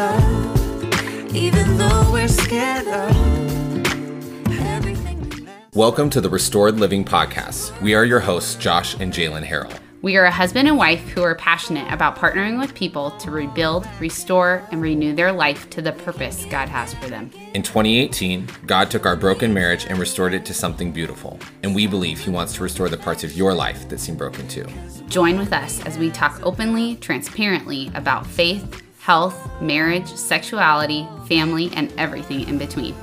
love, 0.00 1.36
even 1.36 1.76
though 1.76 2.10
we're 2.10 2.26
scared 2.26 2.88
of 2.88 4.50
everything 4.50 5.20
we 5.28 5.40
never. 5.42 5.60
Welcome 5.74 6.08
to 6.08 6.22
the 6.22 6.30
Restored 6.30 6.76
Living 6.76 7.04
Podcast. 7.04 7.78
We 7.82 7.92
are 7.92 8.06
your 8.06 8.20
hosts, 8.20 8.54
Josh 8.54 8.94
and 8.98 9.12
Jalen 9.12 9.46
Harrell. 9.46 9.78
We 10.00 10.16
are 10.16 10.24
a 10.24 10.30
husband 10.30 10.68
and 10.68 10.78
wife 10.78 11.06
who 11.10 11.20
are 11.20 11.34
passionate 11.34 11.92
about 11.92 12.16
partnering 12.16 12.58
with 12.58 12.74
people 12.74 13.10
to 13.18 13.30
rebuild, 13.30 13.86
restore, 14.00 14.66
and 14.70 14.80
renew 14.80 15.14
their 15.14 15.32
life 15.32 15.68
to 15.68 15.82
the 15.82 15.92
purpose 15.92 16.46
God 16.46 16.70
has 16.70 16.94
for 16.94 17.08
them. 17.08 17.30
In 17.52 17.62
2018, 17.62 18.48
God 18.64 18.90
took 18.90 19.04
our 19.04 19.16
broken 19.16 19.52
marriage 19.52 19.84
and 19.84 19.98
restored 19.98 20.32
it 20.32 20.46
to 20.46 20.54
something 20.54 20.92
beautiful. 20.92 21.38
And 21.62 21.74
we 21.74 21.86
believe 21.86 22.20
He 22.20 22.30
wants 22.30 22.54
to 22.54 22.62
restore 22.62 22.88
the 22.88 22.96
parts 22.96 23.22
of 23.22 23.36
your 23.36 23.52
life 23.52 23.86
that 23.90 24.00
seem 24.00 24.16
broken 24.16 24.48
too. 24.48 24.64
Join 25.10 25.36
with 25.36 25.52
us 25.52 25.84
as 25.84 25.98
we 25.98 26.08
talk 26.08 26.40
openly, 26.42 26.96
transparently 26.96 27.90
about 27.94 28.26
faith, 28.26 28.82
health, 29.10 29.60
marriage, 29.60 30.06
sexuality, 30.06 31.04
family, 31.26 31.68
and 31.74 31.92
everything 31.98 32.48
in 32.48 32.58
between. 32.58 32.94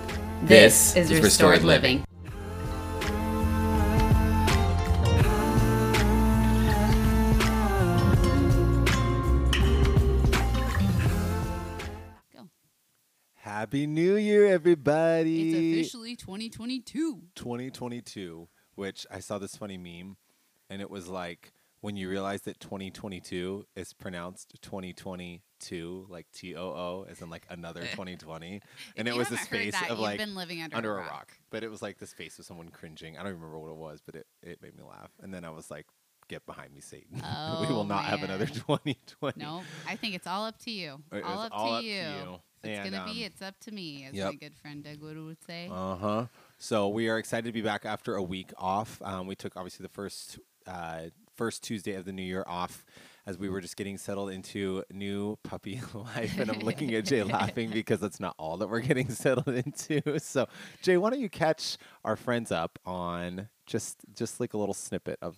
This 0.41 0.95
is 0.95 1.11
Restored 1.11 1.65
Living. 1.65 2.05
Go. 12.33 12.47
Happy 13.35 13.85
New 13.85 14.15
Year, 14.15 14.45
everybody! 14.45 15.73
It's 15.73 15.89
officially 15.89 16.15
2022. 16.15 17.21
2022, 17.35 18.47
which 18.75 19.05
I 19.11 19.19
saw 19.19 19.39
this 19.39 19.57
funny 19.57 19.77
meme, 19.77 20.15
and 20.69 20.81
it 20.81 20.89
was 20.89 21.09
like 21.09 21.51
when 21.81 21.95
you 21.95 22.09
realize 22.09 22.41
that 22.43 22.59
2022 22.59 23.65
is 23.75 23.93
pronounced 23.93 24.55
2022, 24.61 26.07
like 26.09 26.25
T 26.33 26.55
O 26.55 26.61
O, 26.61 27.05
as 27.09 27.21
in 27.21 27.29
like 27.29 27.45
another 27.49 27.81
2020, 27.91 28.61
and 28.95 29.07
it 29.07 29.15
was 29.15 29.27
heard 29.29 29.39
face 29.39 29.73
that, 29.73 29.89
of 29.89 29.99
like 29.99 30.17
been 30.17 30.35
living 30.35 30.61
under, 30.61 30.97
a 30.97 31.01
rock. 31.01 31.31
but 31.49 31.63
it 31.63 31.69
was 31.69 31.81
like 31.81 31.97
this 31.99 32.13
face 32.13 32.39
of 32.39 32.45
someone 32.45 32.69
cringing. 32.69 33.17
I 33.17 33.23
don't 33.23 33.33
remember 33.33 33.59
what 33.59 33.69
it 33.71 33.77
was, 33.77 34.01
but 34.05 34.15
it 34.15 34.27
it 34.41 34.61
made 34.61 34.75
me 34.75 34.83
laugh, 34.83 35.11
and 35.21 35.33
then 35.33 35.43
I 35.45 35.49
was 35.49 35.69
like, 35.71 35.85
"Get 36.27 36.45
behind 36.45 36.73
me, 36.73 36.81
Satan! 36.81 37.07
we 37.15 37.21
Oh, 37.23 37.65
will 37.69 37.83
not 37.83 38.05
have 38.05 38.23
another 38.23 38.45
2020." 38.47 39.39
No, 39.43 39.63
I 39.87 39.95
think 39.95 40.15
it's 40.15 40.27
all 40.27 40.45
up 40.45 40.57
to 40.59 40.71
you. 40.71 41.01
It 41.11 41.23
all 41.23 41.39
up, 41.41 41.51
all 41.53 41.67
to, 41.69 41.73
up 41.75 41.81
to 41.81 41.87
you. 41.87 41.93
you. 42.01 42.39
It's 42.63 42.79
And, 42.79 42.91
gonna 42.91 43.05
be, 43.05 43.23
um, 43.23 43.27
it's 43.31 43.41
up 43.43 43.59
to 43.61 43.71
me, 43.71 44.05
as 44.09 44.15
yep. 44.15 44.29
my 44.29 44.33
good 44.35 44.55
friend 44.55 44.83
Doug 44.83 44.99
Wood 45.01 45.17
would 45.17 45.43
say. 45.45 45.69
Uh 45.71 45.95
huh. 45.95 46.25
So 46.57 46.89
we 46.89 47.07
are 47.07 47.19
excited 47.19 47.45
to 47.45 47.51
be 47.53 47.61
back 47.61 47.85
after 47.85 48.15
a 48.15 48.23
week 48.23 48.51
off. 48.57 48.99
Um, 49.03 49.27
we 49.27 49.35
took 49.35 49.55
obviously 49.55 49.83
the 49.83 49.89
first 49.93 50.39
uh, 50.65 51.01
first 51.37 51.63
Tuesday 51.63 51.93
of 51.93 52.05
the 52.05 52.11
new 52.11 52.23
year 52.23 52.43
off 52.47 52.85
as 53.25 53.37
we 53.37 53.49
were 53.49 53.59
just 53.61 53.75
getting 53.75 53.97
settled 53.97 54.31
into 54.31 54.83
new 54.91 55.37
puppy 55.43 55.81
life. 55.93 56.39
And 56.39 56.49
I'm 56.49 56.59
looking 56.59 56.93
at 56.95 57.05
Jay 57.05 57.23
laughing 57.37 57.69
because 57.69 57.99
that's 57.99 58.19
not 58.19 58.35
all 58.39 58.57
that 58.57 58.69
we're 58.69 58.79
getting 58.79 59.09
settled 59.11 59.49
into. 59.49 60.19
So 60.19 60.47
Jay, 60.81 60.97
why 60.97 61.09
don't 61.09 61.19
you 61.19 61.29
catch 61.29 61.77
our 62.03 62.15
friends 62.15 62.51
up 62.51 62.79
on 62.85 63.49
just 63.65 63.97
just 64.13 64.39
like 64.39 64.53
a 64.53 64.57
little 64.57 64.73
snippet 64.73 65.19
of 65.21 65.37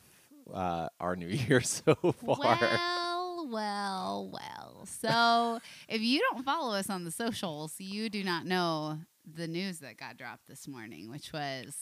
uh, 0.54 0.88
our 1.00 1.16
new 1.16 1.28
year 1.28 1.62
so 1.62 1.96
far? 1.96 2.58
Well, 2.60 3.48
well, 3.50 4.30
well. 4.32 4.86
So 4.86 5.60
if 5.88 6.02
you 6.02 6.22
don't 6.32 6.44
follow 6.44 6.76
us 6.76 6.90
on 6.90 7.04
the 7.04 7.12
socials, 7.12 7.76
you 7.80 8.10
do 8.10 8.24
not 8.24 8.46
know 8.46 9.00
the 9.32 9.48
news 9.48 9.80
that 9.80 9.98
got 9.98 10.18
dropped 10.18 10.48
this 10.48 10.68
morning, 10.68 11.10
which 11.10 11.34
was 11.34 11.76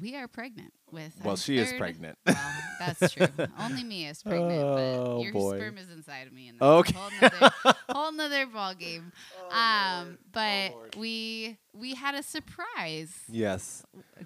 we 0.00 0.16
are 0.16 0.26
pregnant 0.28 0.72
with. 0.90 1.14
Well, 1.22 1.32
our 1.32 1.36
she 1.36 1.58
is 1.58 1.72
pregnant. 1.74 2.18
Well, 2.26 2.36
that's 2.78 3.12
true. 3.12 3.26
Only 3.58 3.84
me 3.84 4.06
is 4.06 4.22
pregnant, 4.22 4.60
Oh, 4.60 5.16
but 5.16 5.22
your 5.22 5.32
boy. 5.32 5.56
sperm 5.58 5.78
is 5.78 5.90
inside 5.90 6.26
of 6.26 6.32
me, 6.32 6.48
and 6.48 6.58
that's 6.58 6.90
Okay. 6.90 6.94
a 6.94 6.98
whole 6.98 7.10
nother, 7.20 7.50
whole 7.90 8.12
nother 8.12 8.46
ball 8.46 8.74
game. 8.74 9.12
Oh, 9.50 9.56
um, 9.56 10.18
but 10.32 10.96
we 10.96 11.58
we 11.74 11.94
had 11.94 12.14
a 12.14 12.22
surprise 12.22 13.14
yes, 13.28 13.84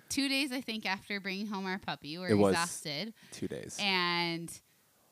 two 0.08 0.28
days, 0.28 0.52
I 0.52 0.60
think, 0.60 0.86
after 0.86 1.20
bringing 1.20 1.46
home 1.46 1.66
our 1.66 1.78
puppy. 1.78 2.16
We 2.16 2.24
It 2.26 2.34
were 2.34 2.36
was 2.36 2.52
exhausted, 2.54 3.12
two 3.32 3.48
days. 3.48 3.76
and 3.80 4.50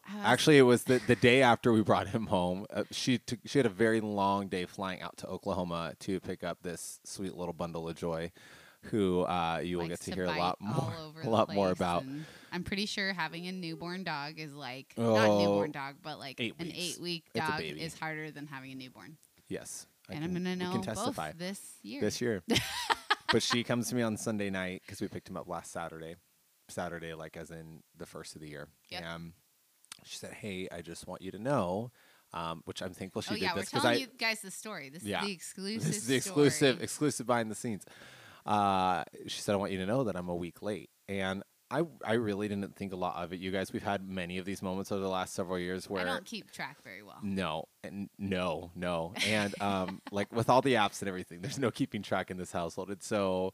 I 0.06 0.32
Actually, 0.32 0.58
it 0.58 0.62
was 0.62 0.84
the, 0.84 1.00
the 1.06 1.16
day 1.16 1.42
after 1.42 1.72
we 1.72 1.82
brought 1.90 2.08
him 2.08 2.26
home. 2.26 2.66
Uh, 2.72 2.84
she 2.90 3.18
took 3.18 3.40
she 3.46 3.58
had 3.58 3.66
a 3.66 3.70
very 3.70 4.00
long 4.00 4.48
day 4.48 4.66
flying 4.66 5.00
out 5.02 5.16
to 5.18 5.26
Oklahoma 5.26 5.94
to 6.00 6.20
pick 6.20 6.44
up 6.44 6.58
this 6.62 7.00
sweet 7.04 7.34
little 7.34 7.54
bundle 7.54 7.88
of 7.88 7.96
joy, 7.96 8.30
who 8.90 9.22
uh, 9.22 9.60
you 9.62 9.78
will 9.78 9.84
get 9.84 9.92
likes 9.92 10.04
to 10.06 10.14
hear 10.14 10.24
a 10.24 10.38
lot 10.38 10.56
more 10.60 10.92
a 11.22 11.28
lot 11.28 11.52
more 11.54 11.70
about. 11.70 12.04
I'm 12.52 12.62
pretty 12.62 12.86
sure 12.86 13.12
having 13.12 13.46
a 13.46 13.52
newborn 13.52 14.04
dog 14.04 14.38
is 14.38 14.52
like 14.54 14.94
not 14.96 15.06
a 15.06 15.28
Oh, 15.28 15.38
newborn 15.40 15.72
dog, 15.72 15.96
but 16.02 16.18
like 16.18 16.40
eight 16.40 16.54
an 16.58 16.72
eight 16.74 16.98
week 17.00 17.24
dog 17.34 17.60
is 17.62 17.98
harder 17.98 18.30
than 18.30 18.46
having 18.46 18.72
a 18.72 18.74
newborn. 18.76 19.16
Yes, 19.48 19.86
and 20.08 20.18
can- 20.20 20.24
I'm 20.24 20.32
gonna 20.32 20.56
know 20.56 20.72
can 20.72 20.82
testify 20.82 21.30
both 21.32 21.38
this 21.38 21.60
year. 21.82 22.00
this 22.00 22.20
year. 22.20 22.42
but 23.32 23.42
she 23.42 23.64
comes 23.64 23.88
to 23.88 23.94
me 23.94 24.02
on 24.02 24.16
Sunday 24.16 24.50
night 24.50 24.82
because 24.86 25.00
we 25.00 25.08
picked 25.08 25.28
him 25.28 25.36
up 25.36 25.48
last 25.48 25.72
Saturday. 25.72 26.14
Saturday, 26.68 27.12
like 27.14 27.36
as 27.36 27.50
in 27.50 27.82
the 27.98 28.06
first 28.06 28.34
of 28.36 28.40
the 28.40 28.48
year. 28.48 28.68
Yep. 28.90 29.02
And 29.04 29.32
she 30.04 30.16
said, 30.16 30.32
"Hey, 30.32 30.68
I 30.72 30.80
just 30.82 31.06
want 31.06 31.22
you 31.22 31.30
to 31.32 31.38
know." 31.38 31.90
Um, 32.32 32.62
which 32.64 32.82
I'm 32.82 32.92
thankful 32.92 33.22
she 33.22 33.30
oh 33.30 33.34
did 33.34 33.42
yeah, 33.42 33.54
this 33.54 33.66
because 33.66 33.82
telling 33.82 33.96
I 33.96 34.00
you 34.00 34.06
guys 34.18 34.40
the 34.40 34.50
story. 34.50 34.88
This 34.88 35.04
Yeah. 35.04 35.20
is 35.22 35.26
the 35.28 35.32
exclusive. 35.32 35.86
this 35.86 35.96
is 35.98 36.06
the 36.08 36.16
exclusive 36.16 36.52
story. 36.74 36.82
exclusive 36.82 37.26
behind 37.28 37.48
the 37.48 37.54
scenes. 37.54 37.84
Uh, 38.46 39.04
she 39.26 39.40
said, 39.40 39.52
"I 39.54 39.56
want 39.56 39.72
you 39.72 39.78
to 39.78 39.86
know 39.86 40.04
that 40.04 40.16
I'm 40.16 40.28
a 40.28 40.34
week 40.34 40.62
late," 40.62 40.90
and 41.08 41.42
I 41.70 41.82
I 42.04 42.14
really 42.14 42.46
didn't 42.46 42.76
think 42.76 42.92
a 42.92 42.96
lot 42.96 43.16
of 43.16 43.32
it. 43.32 43.40
You 43.40 43.50
guys, 43.50 43.72
we've 43.72 43.82
had 43.82 44.06
many 44.06 44.38
of 44.38 44.44
these 44.44 44.62
moments 44.62 44.92
over 44.92 45.00
the 45.00 45.08
last 45.08 45.34
several 45.34 45.58
years 45.58 45.88
where 45.88 46.02
I 46.02 46.04
don't 46.04 46.24
keep 46.24 46.50
track 46.50 46.76
very 46.84 47.02
well. 47.02 47.18
no 47.22 47.64
and 47.82 48.10
no 48.18 48.70
no 48.76 49.12
and 49.26 49.54
um 49.60 50.02
like 50.12 50.30
with 50.32 50.50
all 50.50 50.60
the 50.62 50.74
apps 50.74 51.00
and 51.00 51.08
everything, 51.08 51.40
there's 51.40 51.58
no 51.58 51.70
keeping 51.70 52.02
track 52.02 52.30
in 52.30 52.36
this 52.36 52.52
household. 52.52 52.90
And 52.90 53.02
so 53.02 53.52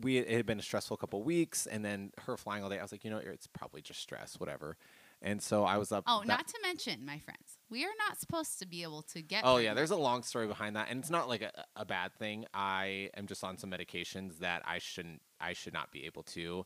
we 0.00 0.18
it 0.18 0.30
had 0.30 0.46
been 0.46 0.58
a 0.58 0.62
stressful 0.62 0.96
couple 0.96 1.22
weeks, 1.22 1.66
and 1.66 1.84
then 1.84 2.12
her 2.24 2.36
flying 2.36 2.64
all 2.64 2.70
day. 2.70 2.78
I 2.78 2.82
was 2.82 2.92
like, 2.92 3.04
you 3.04 3.10
know, 3.10 3.18
it's 3.18 3.46
probably 3.46 3.82
just 3.82 4.00
stress, 4.00 4.40
whatever. 4.40 4.76
And 5.22 5.42
so 5.42 5.64
I 5.64 5.76
was 5.76 5.92
up. 5.92 6.04
Oh, 6.06 6.22
not 6.24 6.48
to 6.48 6.58
mention, 6.62 7.04
my 7.04 7.18
friends, 7.18 7.58
we 7.68 7.84
are 7.84 7.92
not 8.08 8.18
supposed 8.18 8.58
to 8.60 8.66
be 8.66 8.82
able 8.82 9.02
to 9.02 9.20
get. 9.20 9.42
Oh 9.44 9.58
yeah, 9.58 9.74
there's 9.74 9.90
a 9.90 9.96
long 9.96 10.22
story 10.22 10.46
behind 10.46 10.76
that, 10.76 10.88
and 10.90 11.00
it's 11.00 11.10
not 11.10 11.28
like 11.28 11.42
a, 11.42 11.52
a 11.76 11.84
bad 11.84 12.14
thing. 12.14 12.46
I 12.54 13.10
am 13.16 13.26
just 13.26 13.44
on 13.44 13.58
some 13.58 13.70
medications 13.70 14.38
that 14.38 14.62
I 14.64 14.78
shouldn't, 14.78 15.20
I 15.38 15.52
should 15.52 15.74
not 15.74 15.92
be 15.92 16.06
able 16.06 16.22
to 16.24 16.64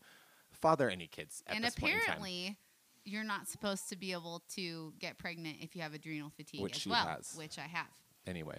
father 0.53 0.89
any 0.89 1.09
kids 1.09 1.43
at 1.49 1.57
and 1.57 1.65
this 1.65 1.75
point 1.75 1.95
in 1.95 1.99
time. 1.99 2.05
apparently, 2.05 2.59
you're 3.05 3.25
not 3.25 3.49
supposed 3.49 3.89
to 3.89 3.97
be 3.97 4.13
able 4.13 4.45
to 4.55 4.93
get 5.01 5.19
pregnant 5.19 5.57
if 5.61 5.75
you 5.75 5.83
have 5.83 5.93
adrenal 5.93 6.31
fatigue 6.31 6.63
Which 6.63 6.77
as 6.77 6.83
she 6.83 6.91
well, 6.91 7.07
has. 7.07 7.35
which 7.37 7.59
I 7.59 7.63
have. 7.63 7.89
Anyway, 8.25 8.59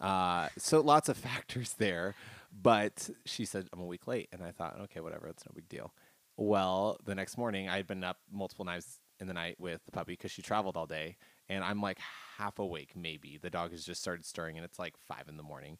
uh, 0.00 0.48
so 0.58 0.80
lots 0.80 1.08
of 1.08 1.16
factors 1.16 1.74
there, 1.78 2.16
but 2.52 3.08
she 3.24 3.44
said 3.44 3.68
I'm 3.72 3.80
a 3.80 3.86
week 3.86 4.08
late, 4.08 4.28
and 4.32 4.42
I 4.42 4.50
thought, 4.50 4.80
okay, 4.80 4.98
whatever, 4.98 5.28
it's 5.28 5.44
no 5.46 5.52
big 5.54 5.68
deal. 5.68 5.94
Well, 6.36 6.98
the 7.04 7.14
next 7.14 7.38
morning 7.38 7.68
I 7.68 7.76
had 7.76 7.86
been 7.86 8.02
up 8.02 8.18
multiple 8.32 8.64
nights 8.64 8.98
in 9.20 9.26
the 9.26 9.34
night 9.34 9.56
with 9.58 9.84
the 9.84 9.92
puppy 9.92 10.12
because 10.12 10.30
she 10.30 10.42
traveled 10.42 10.76
all 10.76 10.86
day, 10.86 11.16
and 11.48 11.62
I'm 11.64 11.80
like 11.80 11.98
half 12.38 12.58
awake, 12.58 12.92
maybe. 12.96 13.38
The 13.40 13.50
dog 13.50 13.70
has 13.72 13.84
just 13.84 14.00
started 14.00 14.24
stirring, 14.24 14.56
and 14.56 14.64
it's 14.64 14.78
like 14.78 14.94
five 14.96 15.28
in 15.28 15.36
the 15.36 15.42
morning, 15.42 15.78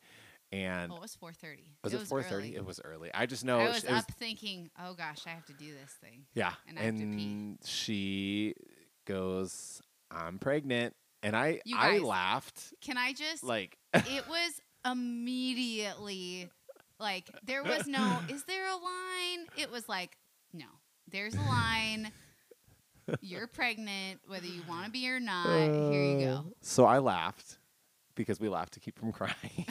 and 0.52 0.90
Oh, 0.92 0.96
it 0.96 1.02
was 1.02 1.16
4:30. 1.16 1.60
was 1.84 1.94
it, 1.94 2.00
four 2.06 2.22
thirty? 2.22 2.48
early. 2.48 2.56
It 2.56 2.64
was 2.64 2.80
early. 2.84 3.10
I 3.14 3.26
just 3.26 3.44
know 3.44 3.58
I 3.60 3.64
it 3.64 3.68
was 3.68 3.84
it 3.84 3.90
was 3.90 4.00
up 4.04 4.10
thinking, 4.12 4.70
oh 4.80 4.94
gosh, 4.94 5.20
I 5.26 5.30
have 5.30 5.44
to 5.46 5.52
do 5.52 5.66
this 5.80 5.92
thing. 6.02 6.24
Yeah. 6.34 6.52
and 6.66 6.78
I 6.78 6.82
have 6.82 6.94
to 6.96 7.00
pee. 7.00 7.06
And 7.06 7.58
she 7.64 8.54
goes, 9.06 9.80
I'm 10.10 10.38
pregnant. 10.38 10.94
And 11.22 11.36
I 11.36 11.60
You 11.64 11.76
I 11.76 11.92
guys- 11.98 12.02
laughed 12.02 12.74
Can 12.80 12.96
I 12.96 13.12
just? 13.12 13.42
like 13.42 13.76
it 13.94 14.24
was 14.28 14.60
immediately 15.38 16.48
like 17.00 17.30
there 17.44 17.62
was 17.62 17.86
no. 17.86 18.18
Is 18.28 18.44
there 18.44 18.66
a 18.66 18.74
line? 18.76 19.46
It 19.56 19.70
was 19.70 19.88
like 19.88 20.16
no. 20.52 20.66
There's 21.10 21.34
a 21.34 21.40
line. 21.40 22.10
You're 23.20 23.46
pregnant, 23.46 24.20
whether 24.26 24.46
you 24.46 24.62
want 24.68 24.86
to 24.86 24.90
be 24.90 25.08
or 25.10 25.20
not. 25.20 25.46
Here 25.92 26.02
you 26.02 26.18
go. 26.26 26.44
so 26.60 26.84
I 26.84 26.98
laughed 26.98 27.58
because 28.14 28.40
we 28.40 28.48
laughed 28.48 28.72
to 28.74 28.80
keep 28.80 28.98
from 28.98 29.12
crying. 29.18 29.66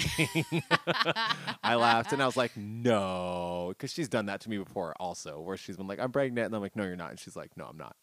I 1.64 1.76
laughed 1.76 2.14
and 2.14 2.22
I 2.22 2.26
was 2.26 2.38
like, 2.38 2.56
no, 2.56 3.68
because 3.70 3.92
she's 3.92 4.10
done 4.10 4.28
that 4.28 4.42
to 4.42 4.50
me 4.50 4.58
before 4.58 4.94
also, 5.00 5.40
where 5.42 5.58
she's 5.58 5.78
been 5.78 5.88
like, 5.88 6.00
I'm 6.00 6.12
pregnant. 6.12 6.46
And 6.48 6.56
I'm 6.56 6.62
like, 6.62 6.76
no, 6.76 6.84
you're 6.84 6.96
not. 6.96 7.12
And 7.12 7.20
she's 7.20 7.36
like, 7.36 7.56
no, 7.58 7.66
I'm 7.66 7.78
not. 7.78 7.96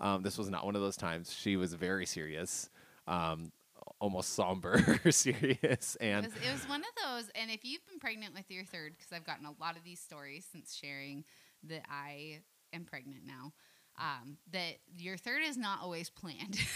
Um, 0.00 0.22
this 0.22 0.36
was 0.36 0.50
not 0.50 0.64
one 0.64 0.74
of 0.74 0.82
those 0.82 0.96
times. 0.96 1.32
She 1.32 1.56
was 1.56 1.74
very 1.74 2.04
serious, 2.06 2.68
um, 3.06 3.52
almost 4.00 4.34
somber 4.34 5.00
serious. 5.10 5.96
It 6.00 6.04
And 6.06 6.26
was, 6.26 6.34
it 6.34 6.52
was 6.52 6.68
one 6.68 6.80
of 6.80 7.04
those, 7.04 7.30
and 7.36 7.50
if 7.50 7.64
you've 7.64 7.84
been 7.86 8.00
pregnant 8.00 8.34
with 8.34 8.50
your 8.50 8.64
third, 8.64 8.94
because 8.98 9.12
I've 9.12 9.24
gotten 9.24 9.46
a 9.46 9.54
lot 9.60 9.76
of 9.76 9.84
these 9.84 10.00
stories 10.00 10.44
since 10.50 10.74
sharing 10.74 11.24
that 11.68 11.84
I 11.88 12.40
am 12.72 12.84
pregnant 12.84 13.24
now, 13.24 13.52
um, 13.98 14.38
that 14.52 14.74
your 14.98 15.16
third 15.16 15.42
is 15.44 15.56
not 15.56 15.80
always 15.82 16.10
planned. 16.10 16.58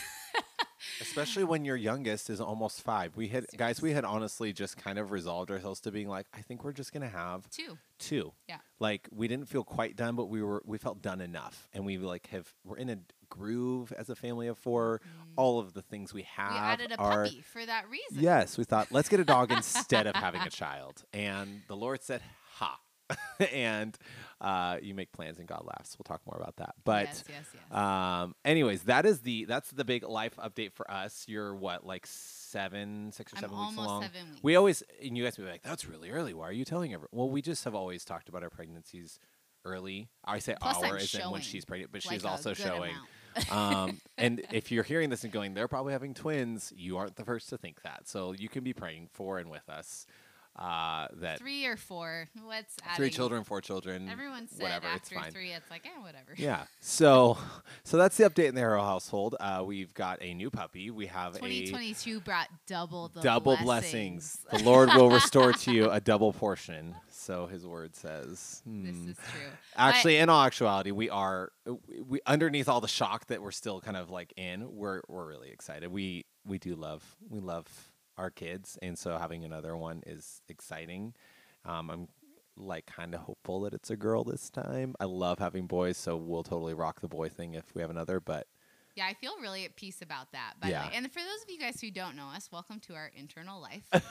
Especially 1.00 1.42
when 1.44 1.64
your 1.64 1.74
youngest 1.76 2.30
is 2.30 2.40
almost 2.40 2.82
five. 2.82 3.16
We 3.16 3.28
had 3.28 3.46
guys, 3.56 3.82
we 3.82 3.92
had 3.92 4.04
honestly 4.04 4.52
just 4.52 4.76
kind 4.76 4.98
of 4.98 5.10
resolved 5.10 5.50
ourselves 5.50 5.80
to 5.80 5.90
being 5.90 6.08
like, 6.08 6.26
I 6.32 6.40
think 6.40 6.62
we're 6.64 6.72
just 6.72 6.92
gonna 6.92 7.08
have 7.08 7.48
Two. 7.50 7.78
two. 7.98 8.32
Yeah. 8.48 8.58
Like 8.78 9.08
we 9.12 9.26
didn't 9.28 9.48
feel 9.48 9.64
quite 9.64 9.96
done, 9.96 10.14
but 10.14 10.26
we 10.26 10.40
were 10.42 10.62
we 10.64 10.78
felt 10.78 11.02
done 11.02 11.20
enough. 11.20 11.68
And 11.72 11.84
we 11.84 11.98
like 11.98 12.28
have 12.28 12.52
we're 12.64 12.76
in 12.76 12.90
a 12.90 12.98
groove 13.28 13.92
as 13.92 14.08
a 14.08 14.14
family 14.16 14.46
of 14.46 14.56
four. 14.56 15.00
All 15.36 15.58
of 15.58 15.72
the 15.74 15.82
things 15.82 16.14
we 16.14 16.22
have 16.22 16.48
Mm. 16.50 16.52
we 16.52 16.58
added 16.58 16.92
a 16.92 16.96
are 16.98 17.24
puppy 17.24 17.40
for 17.42 17.64
that 17.66 17.88
reason. 17.90 18.22
Yes, 18.22 18.56
we 18.56 18.64
thought 18.64 18.88
let's 18.92 19.08
get 19.08 19.18
a 19.20 19.24
dog 19.24 19.50
instead 19.56 20.06
of 20.06 20.14
having 20.14 20.42
a 20.42 20.50
child, 20.50 21.04
and 21.12 21.62
the 21.68 21.76
Lord 21.76 22.02
said, 22.02 22.22
"Ha." 22.54 22.78
and 23.52 23.96
uh, 24.40 24.78
you 24.80 24.94
make 24.94 25.12
plans 25.12 25.38
and 25.38 25.48
God 25.48 25.64
laughs. 25.64 25.96
We'll 25.98 26.04
talk 26.04 26.20
more 26.26 26.36
about 26.40 26.56
that. 26.56 26.74
But 26.84 27.06
yes, 27.06 27.24
yes, 27.28 27.44
yes. 27.54 27.78
um, 27.78 28.34
anyways, 28.44 28.84
that 28.84 29.04
is 29.04 29.20
the 29.20 29.44
that's 29.46 29.70
the 29.70 29.84
big 29.84 30.04
life 30.04 30.36
update 30.36 30.72
for 30.72 30.88
us. 30.90 31.24
You're 31.26 31.54
what 31.54 31.84
like 31.84 32.06
seven, 32.06 33.10
six 33.12 33.32
or 33.32 33.36
I'm 33.36 33.40
seven 33.42 33.58
weeks 33.58 33.76
along. 33.76 34.02
seven 34.02 34.28
weeks. 34.30 34.42
We 34.42 34.56
always 34.56 34.82
and 35.02 35.16
you 35.16 35.24
guys 35.24 35.36
will 35.38 35.46
be 35.46 35.50
like, 35.50 35.62
"That's 35.62 35.86
really 35.86 36.10
early. 36.10 36.34
Why 36.34 36.48
are 36.48 36.52
you 36.52 36.64
telling 36.64 36.92
everyone?" 36.92 37.08
Well, 37.12 37.30
we 37.30 37.42
just 37.42 37.64
have 37.64 37.74
always 37.74 38.04
talked 38.04 38.28
about 38.28 38.42
our 38.42 38.50
pregnancies 38.50 39.18
early. 39.64 40.08
I 40.24 40.38
say 40.38 40.54
Plus, 40.60 40.76
I'm 40.78 40.90
our 40.90 40.98
isn't 40.98 41.30
when 41.30 41.40
she's 41.40 41.64
pregnant, 41.64 41.90
but 41.92 42.04
like 42.04 42.14
she's 42.14 42.24
also 42.24 42.54
showing. 42.54 42.94
um, 43.50 43.98
and 44.18 44.40
if 44.52 44.70
you're 44.70 44.84
hearing 44.84 45.10
this 45.10 45.24
and 45.24 45.32
going, 45.32 45.54
they're 45.54 45.68
probably 45.68 45.92
having 45.92 46.14
twins, 46.14 46.72
you 46.76 46.96
aren't 46.96 47.16
the 47.16 47.24
first 47.24 47.48
to 47.48 47.58
think 47.58 47.82
that. 47.82 48.08
So 48.08 48.32
you 48.32 48.48
can 48.48 48.62
be 48.62 48.72
praying 48.72 49.08
for 49.12 49.38
and 49.38 49.50
with 49.50 49.68
us 49.68 50.06
uh, 50.58 51.06
that 51.20 51.38
three 51.38 51.64
or 51.66 51.76
four. 51.76 52.28
What's 52.44 52.74
three 52.96 53.10
children, 53.10 53.44
four 53.44 53.60
children, 53.60 54.08
Everyone 54.10 54.48
said 54.48 54.62
whatever, 54.62 54.86
it's 54.94 55.04
after 55.04 55.14
fine. 55.14 55.30
three, 55.30 55.52
it's 55.52 55.70
like, 55.70 55.86
eh, 55.86 56.00
whatever. 56.02 56.34
Yeah. 56.36 56.64
So, 56.80 57.36
so 57.84 57.96
that's 57.96 58.16
the 58.16 58.24
update 58.24 58.48
in 58.48 58.54
the 58.54 58.60
Harrell 58.62 58.82
household. 58.84 59.36
Uh, 59.38 59.62
we've 59.64 59.92
got 59.94 60.18
a 60.22 60.34
new 60.34 60.50
puppy. 60.50 60.90
We 60.90 61.06
have 61.06 61.36
a 61.36 61.38
2022 61.38 62.20
brought 62.20 62.48
double 62.66 63.08
the 63.08 63.20
double 63.20 63.56
blessings. 63.58 64.38
blessings. 64.42 64.46
The 64.64 64.64
Lord 64.68 64.88
will 64.94 65.10
restore 65.10 65.52
to 65.52 65.72
you 65.72 65.90
a 65.90 66.00
double 66.00 66.32
portion. 66.32 66.94
So 67.10 67.46
His 67.46 67.66
word 67.66 67.94
says. 67.94 68.62
this 68.66 68.96
Hmm. 68.96 69.10
is 69.10 69.16
true. 69.16 69.50
Actually, 69.76 70.16
in 70.16 70.28
all 70.28 70.42
actuality, 70.44 70.90
we 70.90 71.08
are 71.10 71.52
we, 71.66 72.00
we 72.06 72.20
underneath 72.26 72.68
all 72.68 72.80
the 72.80 72.88
shock 72.88 73.26
that 73.26 73.42
we're 73.42 73.50
still 73.52 73.80
kind 73.80 73.96
of 73.96 74.10
like 74.10 74.32
in. 74.36 74.74
We're 74.74 75.02
we're 75.08 75.26
really 75.26 75.50
excited. 75.50 75.92
We 75.92 76.24
we 76.46 76.58
do 76.58 76.74
love 76.74 77.04
we 77.28 77.40
love 77.40 77.66
our 78.18 78.30
kids, 78.30 78.76
and 78.82 78.98
so 78.98 79.16
having 79.16 79.44
another 79.44 79.76
one 79.76 80.02
is 80.06 80.42
exciting. 80.48 81.14
Um, 81.64 81.88
I'm 81.90 82.08
like 82.56 82.86
kind 82.86 83.14
of 83.14 83.20
hopeful 83.20 83.60
that 83.60 83.72
it's 83.72 83.88
a 83.90 83.96
girl 83.96 84.24
this 84.24 84.50
time. 84.50 84.94
I 85.00 85.04
love 85.04 85.38
having 85.38 85.66
boys, 85.66 85.96
so 85.96 86.16
we'll 86.16 86.42
totally 86.42 86.74
rock 86.74 87.00
the 87.00 87.08
boy 87.08 87.28
thing 87.28 87.54
if 87.54 87.74
we 87.74 87.80
have 87.82 87.90
another. 87.90 88.18
But 88.20 88.46
Yeah, 88.96 89.06
I 89.06 89.14
feel 89.14 89.38
really 89.40 89.64
at 89.64 89.76
peace 89.76 90.02
about 90.02 90.32
that. 90.32 90.54
By 90.60 90.70
Yeah. 90.70 90.82
the 90.82 90.88
way, 90.88 90.94
and 90.96 91.12
for 91.12 91.20
those 91.20 91.42
of 91.44 91.48
you 91.50 91.58
guys 91.60 91.80
who 91.80 91.88
don't 91.92 92.16
know 92.16 92.26
us, 92.34 92.50
welcome 92.50 92.80
to 92.80 92.94
our 92.94 93.12
internal 93.14 93.60
life. 93.60 93.84
um, 93.92 94.02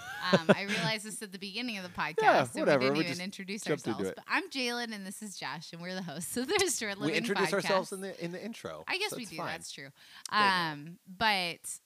I 0.55 0.61
realized 0.69 1.03
this 1.03 1.21
at 1.21 1.33
the 1.33 1.39
beginning 1.39 1.77
of 1.77 1.83
the 1.83 1.89
podcast, 1.89 2.21
Yeah, 2.21 2.43
so 2.45 2.59
whatever, 2.61 2.79
we 2.79 2.85
didn't 2.85 2.97
we 2.99 3.03
even 3.11 3.21
introduce 3.21 3.67
ourselves. 3.67 4.11
But 4.15 4.23
I'm 4.29 4.49
Jalen, 4.49 4.93
and 4.95 5.05
this 5.05 5.21
is 5.21 5.35
Josh, 5.37 5.73
and 5.73 5.81
we're 5.81 5.93
the 5.93 6.03
hosts 6.03 6.37
of 6.37 6.47
the 6.47 6.57
Restored 6.61 6.97
Living 6.99 7.11
we 7.11 7.17
introduce 7.17 7.49
podcast. 7.49 7.53
ourselves 7.53 7.91
in 7.91 7.99
the 7.99 8.23
in 8.23 8.31
the 8.31 8.41
intro. 8.41 8.85
I 8.87 8.97
guess 8.97 9.09
so 9.09 9.17
we 9.17 9.25
do. 9.25 9.35
fine. 9.35 9.47
That's 9.47 9.73
true. 9.73 9.89
There 10.31 10.39
you 10.39 10.45
go. 10.45 10.55
Um, 10.55 10.97
but 11.17 11.79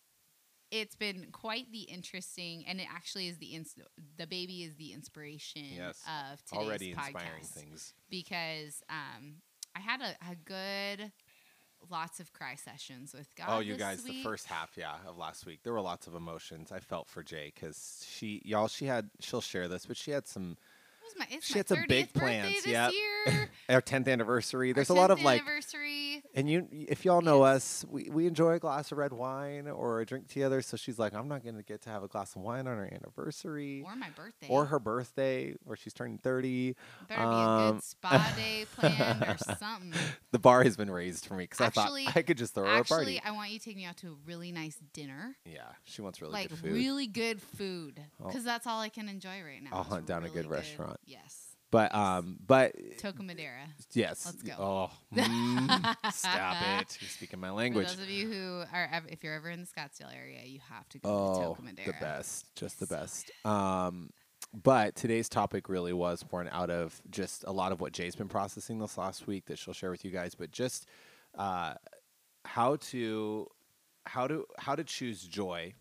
it's 0.72 0.96
been 0.96 1.28
quite 1.32 1.72
the 1.72 1.82
interesting, 1.82 2.64
and 2.68 2.80
it 2.80 2.88
actually 2.92 3.28
is 3.28 3.38
the 3.38 3.48
ins- 3.56 3.76
the 4.18 4.26
baby 4.28 4.64
is 4.64 4.76
the 4.76 4.94
inspiration 4.94 5.66
Yes. 5.76 6.02
of 6.32 6.44
today's 6.46 6.66
Already 6.68 6.94
podcast 6.94 7.08
inspiring 7.08 7.44
things. 7.44 7.94
because 8.10 8.82
um, 8.90 9.36
I 9.76 9.80
had 9.80 10.02
a, 10.02 10.16
a 10.32 10.36
good 10.46 11.12
lots 11.90 12.20
of 12.20 12.32
cry 12.34 12.56
sessions 12.56 13.14
with 13.14 13.34
God. 13.36 13.48
Oh, 13.50 13.60
you 13.60 13.76
guys, 13.76 14.04
the 14.04 14.24
first 14.24 14.48
half, 14.48 14.72
yeah, 14.78 14.96
of 15.08 15.18
last 15.18 15.46
week, 15.46 15.60
there 15.64 15.74
were 15.74 15.82
lots 15.82 16.08
of 16.08 16.16
emotions. 16.16 16.72
I 16.72 16.80
felt 16.80 17.10
for 17.10 17.24
Jay 17.24 17.52
because 17.54 18.06
she, 18.10 18.42
y'all, 18.46 18.68
she 18.68 18.86
had, 18.86 19.10
she'll 19.20 19.42
share 19.42 19.68
this, 19.68 19.86
but 19.86 19.98
she 19.98 20.12
had 20.12 20.28
some, 20.28 20.58
my, 21.18 21.26
it's 21.30 21.46
She 21.48 21.56
my 21.56 21.58
had 21.58 21.68
some 21.68 21.78
30th 21.80 21.88
big 21.90 22.14
plans, 22.14 22.66
year. 22.66 22.90
our 23.70 23.82
10th 23.82 24.08
anniversary. 24.08 24.70
Our 24.70 24.74
There's 24.76 24.90
a 24.90 24.94
lot 24.94 25.12
of 25.12 25.22
like, 25.22 25.42
anniversary. 25.42 26.11
And 26.34 26.50
you, 26.50 26.68
if 26.72 27.04
y'all 27.06 27.22
know 27.22 27.42
us, 27.44 27.86
we, 27.90 28.10
we 28.10 28.28
enjoy 28.28 28.54
a 28.54 28.60
glass 28.60 28.92
of 28.92 28.98
red 28.98 29.12
wine 29.12 29.68
or 29.68 30.02
a 30.02 30.06
drink 30.06 30.28
together. 30.28 30.62
So 30.62 30.78
she's 30.78 30.98
like, 30.98 31.14
I'm 31.14 31.28
not 31.28 31.44
going 31.44 31.56
to 31.58 31.64
get 31.64 31.82
to 31.84 31.90
have 31.90 32.04
a 32.04 32.08
glass 32.08 32.36
of 32.36 32.42
wine 32.42 32.68
on 32.68 32.78
her 32.78 32.90
anniversary 32.92 33.84
Or 33.86 33.96
my 33.96 34.10
birthday. 34.16 34.48
or 34.50 34.66
her 34.66 34.80
birthday 34.80 35.54
where 35.64 35.76
she's 35.76 35.94
turning 35.94 36.18
30. 36.18 36.76
Better 37.10 37.22
be 37.22 37.26
a 37.26 37.28
um, 37.28 37.74
good 37.74 37.84
spa 37.84 38.34
day 38.36 38.66
planned 38.76 39.24
or 39.24 39.38
something. 39.58 39.94
The 40.32 40.40
bar 40.40 40.64
has 40.64 40.78
been 40.78 40.90
raised 40.90 41.26
for 41.26 41.34
me 41.34 41.44
because 41.44 41.62
I 41.62 41.70
thought 41.70 41.92
I 42.16 42.22
could 42.22 42.38
just 42.38 42.54
throw 42.54 42.66
her 42.66 42.78
a 42.80 42.84
party. 42.84 43.18
Actually, 43.18 43.22
I 43.26 43.32
want 43.32 43.52
you 43.52 43.60
to 43.60 43.66
take 43.66 43.76
me 43.76 43.86
out 43.86 43.98
to 43.98 44.08
a 44.08 44.16
really 44.26 44.52
nice 44.52 44.78
dinner. 44.94 45.36
yeah, 45.46 45.62
she 45.84 46.02
wants 46.02 46.22
really 46.22 46.34
like 46.34 46.50
good 46.50 46.58
food. 46.60 46.74
really 46.74 47.08
good 47.08 47.42
food. 47.42 48.02
Oh. 48.22 48.28
Because 48.28 48.44
that's 48.44 48.68
all 48.68 48.80
I 48.80 48.90
can 48.90 49.10
enjoy 49.10 49.42
right 49.44 49.62
now. 49.62 49.72
I'll 49.74 49.84
hunt 49.84 50.06
down 50.06 50.24
a 50.24 50.28
really 50.28 50.36
good 50.44 50.50
restaurant. 50.50 50.98
Yes. 51.06 51.51
But 51.72 51.94
um, 51.96 52.38
but 52.46 52.76
Toca 52.98 53.22
Madera. 53.26 53.64
Yes. 53.94 54.26
Let's 54.26 54.42
go. 54.44 54.54
Oh, 54.60 54.92
mm, 55.16 55.96
stop 56.14 56.58
it! 56.82 56.98
You're 57.02 57.10
speaking 57.10 57.40
my 57.40 57.50
language. 57.52 57.90
For 57.90 57.96
those 57.98 58.06
of 58.06 58.12
you 58.12 58.32
who 58.32 58.64
are, 58.72 58.90
ev- 58.92 59.08
if 59.10 59.24
you're 59.24 59.34
ever 59.34 59.50
in 59.50 59.62
the 59.62 59.68
Scottsdale 59.68 60.16
area, 60.16 60.42
you 60.46 60.60
have 60.70 60.88
to 60.90 61.00
go 61.00 61.10
Oh, 61.10 61.34
to 61.56 61.62
Toca 61.62 61.64
Madera. 61.64 61.86
the 61.88 61.94
best, 62.00 62.54
just 62.56 62.80
the 62.80 62.86
So 62.86 62.96
best. 62.96 63.32
Um, 63.46 64.12
but 64.54 64.96
today's 64.96 65.30
topic 65.30 65.70
really 65.70 65.94
was 65.94 66.24
born 66.24 66.50
out 66.52 66.70
of 66.70 67.02
just 67.10 67.46
a 67.48 67.52
lot 67.52 67.72
of 67.72 67.80
what 67.80 67.94
Jay's 67.94 68.16
been 68.16 68.28
processing 68.28 68.80
this 68.80 68.98
last 68.98 69.26
week 69.26 69.46
that 69.46 69.58
she'll 69.58 69.74
share 69.74 69.92
with 69.92 70.04
you 70.04 70.12
guys. 70.12 70.36
But 70.36 70.52
just 70.52 70.88
uh, 71.38 71.76
how 72.44 72.76
to 72.78 73.48
how 74.06 74.28
to 74.28 74.46
how 74.58 74.76
to 74.76 74.84
choose 74.84 75.24
joy 75.24 75.74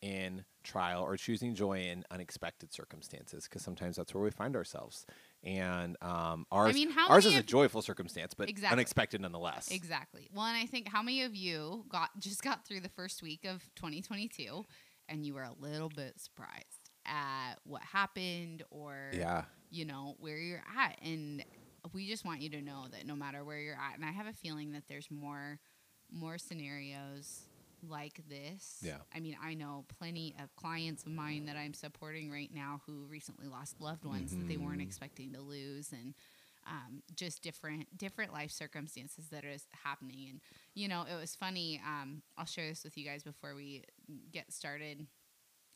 in 0.00 0.44
trial 0.62 1.02
or 1.02 1.16
choosing 1.16 1.54
joy 1.54 1.78
in 1.80 2.04
unexpected 2.10 2.72
circumstances 2.72 3.44
because 3.44 3.60
sometimes 3.62 3.96
that's 3.96 4.14
where 4.14 4.22
we 4.24 4.30
find 4.30 4.54
ourselves 4.56 5.04
and 5.44 5.96
um, 6.02 6.46
ours 6.50 6.74
mean, 6.74 6.90
how 6.90 7.08
ours 7.08 7.26
is 7.26 7.36
a 7.36 7.42
joyful 7.42 7.82
circumstance 7.82 8.34
but 8.34 8.48
Exactly. 8.48 8.72
unexpected 8.74 9.20
nonetheless 9.20 9.68
Exactly. 9.70 10.28
Well, 10.34 10.46
and 10.46 10.56
I 10.56 10.66
think 10.66 10.88
how 10.88 11.02
many 11.02 11.22
of 11.22 11.34
you 11.34 11.84
got 11.88 12.10
just 12.18 12.42
got 12.42 12.66
through 12.66 12.80
the 12.80 12.88
first 12.88 13.22
week 13.22 13.44
of 13.44 13.62
2022 13.76 14.64
and 15.08 15.24
you 15.26 15.34
were 15.34 15.42
a 15.42 15.52
little 15.60 15.90
bit 15.90 16.18
surprised 16.18 16.90
at 17.06 17.56
what 17.64 17.82
happened 17.82 18.62
or 18.70 19.10
yeah 19.12 19.44
you 19.70 19.84
know 19.84 20.14
where 20.18 20.38
you're 20.38 20.62
at 20.78 20.98
and 21.02 21.44
we 21.92 22.08
just 22.08 22.24
want 22.24 22.40
you 22.40 22.48
to 22.48 22.62
know 22.62 22.86
that 22.90 23.06
no 23.06 23.14
matter 23.14 23.44
where 23.44 23.58
you're 23.58 23.74
at 23.74 23.96
and 23.96 24.04
I 24.04 24.12
have 24.12 24.26
a 24.26 24.32
feeling 24.32 24.72
that 24.72 24.84
there's 24.88 25.10
more 25.10 25.58
more 26.10 26.38
scenarios 26.38 27.42
like 27.88 28.20
this. 28.28 28.78
Yeah. 28.82 28.98
I 29.14 29.20
mean, 29.20 29.36
I 29.42 29.54
know 29.54 29.84
plenty 29.98 30.34
of 30.42 30.54
clients 30.56 31.04
of 31.04 31.12
mine 31.12 31.46
that 31.46 31.56
I'm 31.56 31.74
supporting 31.74 32.30
right 32.30 32.50
now 32.52 32.80
who 32.86 33.06
recently 33.08 33.46
lost 33.46 33.80
loved 33.80 34.04
ones 34.04 34.30
that 34.36 34.48
they 34.48 34.56
weren't 34.56 34.80
Mhm. 34.80 34.86
expecting 34.86 35.32
to 35.34 35.40
lose 35.40 35.92
and 35.92 36.14
um, 36.66 37.02
just 37.14 37.42
different 37.42 37.94
different 37.98 38.32
life 38.32 38.50
circumstances 38.50 39.28
that 39.28 39.44
is 39.44 39.66
happening 39.84 40.28
and 40.30 40.40
you 40.74 40.88
know 40.88 41.02
it 41.02 41.14
was 41.20 41.36
funny 41.36 41.78
um, 41.86 42.22
i'll 42.38 42.46
share 42.46 42.66
this 42.70 42.84
with 42.84 42.96
you 42.96 43.04
guys 43.04 43.22
before 43.22 43.54
we 43.54 43.84
get 44.32 44.50
started 44.50 45.06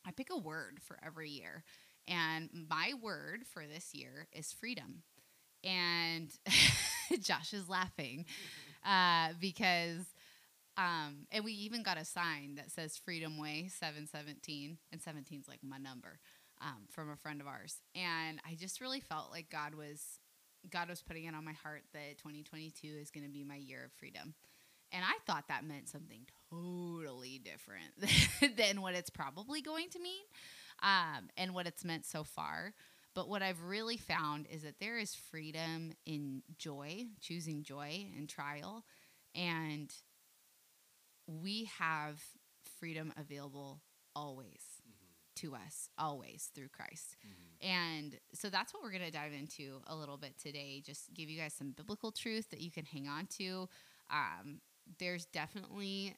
i 0.07 0.11
pick 0.11 0.31
a 0.31 0.39
word 0.39 0.79
for 0.81 0.99
every 1.05 1.29
year 1.29 1.63
and 2.07 2.49
my 2.71 2.95
word 3.03 3.45
for 3.53 3.67
this 3.67 3.95
year 3.95 4.29
is 4.33 4.51
freedom 4.51 5.03
and 5.63 6.31
josh 7.21 7.53
is 7.53 7.69
laughing 7.69 8.25
uh, 8.87 9.29
because 9.39 10.07
um, 10.79 11.27
and 11.31 11.45
we 11.45 11.53
even 11.53 11.83
got 11.83 11.99
a 11.99 12.05
sign 12.05 12.55
that 12.55 12.71
says 12.71 12.97
freedom 12.97 13.37
way 13.39 13.69
717 13.69 14.79
and 14.93 15.03
17 15.03 15.41
is 15.41 15.49
like 15.49 15.61
my 15.63 15.79
number 15.79 16.19
um, 16.63 16.87
from 16.91 17.11
a 17.11 17.17
friend 17.17 17.41
of 17.41 17.47
ours 17.47 17.77
and 17.95 18.41
i 18.49 18.55
just 18.55 18.81
really 18.81 19.01
felt 19.01 19.31
like 19.31 19.51
god 19.51 19.75
was 19.75 20.19
God 20.71 20.89
was 20.89 21.03
putting 21.03 21.25
it 21.25 21.35
on 21.35 21.45
my 21.45 21.53
heart 21.53 21.83
that 21.93 22.19
2022 22.19 22.89
is 23.01 23.11
going 23.11 23.25
to 23.25 23.31
be 23.31 23.45
my 23.45 23.57
year 23.57 23.85
of 23.85 23.93
freedom. 23.93 24.35
And 24.93 25.05
I 25.05 25.19
thought 25.27 25.49
that 25.49 25.65
meant 25.65 25.89
something 25.89 26.27
totally 26.51 27.39
different 27.39 28.57
than 28.57 28.81
what 28.81 28.95
it's 28.95 29.11
probably 29.11 29.61
going 29.61 29.91
to 29.91 29.99
mean 30.01 30.25
um, 30.83 31.29
and 31.37 31.55
what 31.55 31.67
it's 31.67 31.85
meant 31.85 32.07
so 32.07 32.25
far. 32.25 32.73
But 33.15 33.29
what 33.29 33.43
I've 33.43 33.63
really 33.63 33.97
found 33.97 34.47
is 34.51 34.63
that 34.63 34.81
there 34.81 34.99
is 34.99 35.15
freedom 35.15 35.93
in 36.07 36.43
joy, 36.57 37.07
choosing 37.21 37.63
joy 37.63 38.07
in 38.17 38.27
trial. 38.27 38.85
And 39.35 39.93
we 41.29 41.71
have 41.79 42.21
freedom 42.81 43.13
available 43.17 43.81
always 44.17 44.63
to 45.37 45.55
us, 45.55 45.89
always 45.99 46.51
through 46.55 46.69
Christ. 46.69 47.17
And 47.61 48.17
so 48.35 48.51
that's 48.51 48.75
what 48.75 48.83
we're 48.83 48.91
going 48.91 49.05
to 49.05 49.11
dive 49.11 49.33
into 49.33 49.81
a 49.87 49.95
little 49.95 50.17
bit 50.17 50.35
today. 50.43 50.83
Just 50.85 51.15
give 51.15 51.29
you 51.29 51.39
guys 51.39 51.55
some 51.55 51.71
biblical 51.71 52.11
truth 52.11 52.51
that 52.51 52.61
you 52.61 52.71
can 52.71 52.85
hang 52.85 53.07
on 53.07 53.27
to. 53.39 53.69
Um, 54.11 54.61
there's 54.99 55.27
definitely 55.27 56.17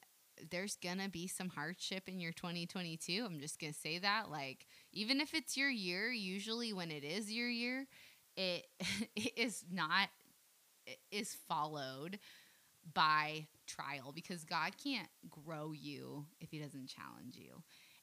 there's 0.50 0.76
gonna 0.76 1.08
be 1.08 1.26
some 1.26 1.48
hardship 1.50 2.08
in 2.08 2.20
your 2.20 2.32
2022. 2.32 3.24
I'm 3.26 3.40
just 3.40 3.58
gonna 3.58 3.72
say 3.72 3.98
that. 3.98 4.30
Like, 4.30 4.66
even 4.92 5.20
if 5.20 5.34
it's 5.34 5.56
your 5.56 5.68
year, 5.68 6.10
usually 6.10 6.72
when 6.72 6.90
it 6.90 7.04
is 7.04 7.30
your 7.30 7.48
year, 7.48 7.86
it, 8.36 8.66
it 9.16 9.32
is 9.36 9.64
not 9.70 10.08
it 10.86 10.98
is 11.10 11.36
followed 11.48 12.18
by 12.94 13.46
trial 13.70 14.12
because 14.14 14.44
God 14.44 14.72
can't 14.82 15.08
grow 15.28 15.72
you 15.72 16.26
if 16.40 16.50
He 16.50 16.58
doesn't 16.58 16.88
challenge 16.88 17.36
you. 17.36 17.62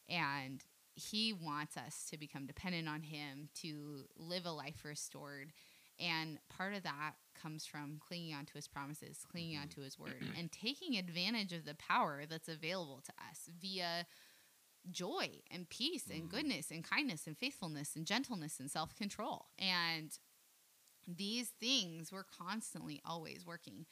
And 0.09 0.63
He 0.95 1.33
wants 1.33 1.77
us 1.77 2.07
to 2.11 2.17
become 2.17 2.45
dependent 2.45 2.87
on 2.87 3.01
Him 3.03 3.49
to 3.61 4.05
live 4.17 4.45
a 4.45 4.51
life 4.51 4.83
restored. 4.85 5.51
And 5.99 6.37
part 6.49 6.73
of 6.75 6.83
that 6.83 7.13
comes 7.41 7.65
from 7.65 7.99
clinging 8.07 8.33
onto 8.35 8.53
his 8.53 8.67
promises, 8.67 9.25
clinging 9.31 9.55
Mm-hmm. 9.55 9.63
onto 9.63 9.81
his 9.81 9.97
word, 9.99 10.23
and 10.37 10.51
taking 10.51 10.95
advantage 10.97 11.53
of 11.53 11.65
the 11.65 11.75
power 11.75 12.23
that's 12.29 12.47
available 12.47 13.01
to 13.05 13.11
us 13.29 13.49
via 13.59 14.05
joy 14.91 15.29
and 15.51 15.67
peace 15.69 16.03
Mm-hmm. 16.05 16.19
and 16.21 16.29
goodness 16.29 16.71
and 16.71 16.83
kindness 16.83 17.25
and 17.27 17.37
faithfulness 17.37 17.95
and 17.95 18.05
gentleness 18.05 18.59
and 18.59 18.69
self 18.69 18.95
control. 18.95 19.47
And 19.57 20.11
these 21.07 21.49
things 21.59 22.11
we're 22.11 22.25
constantly 22.25 23.01
always 23.05 23.45
working 23.45 23.85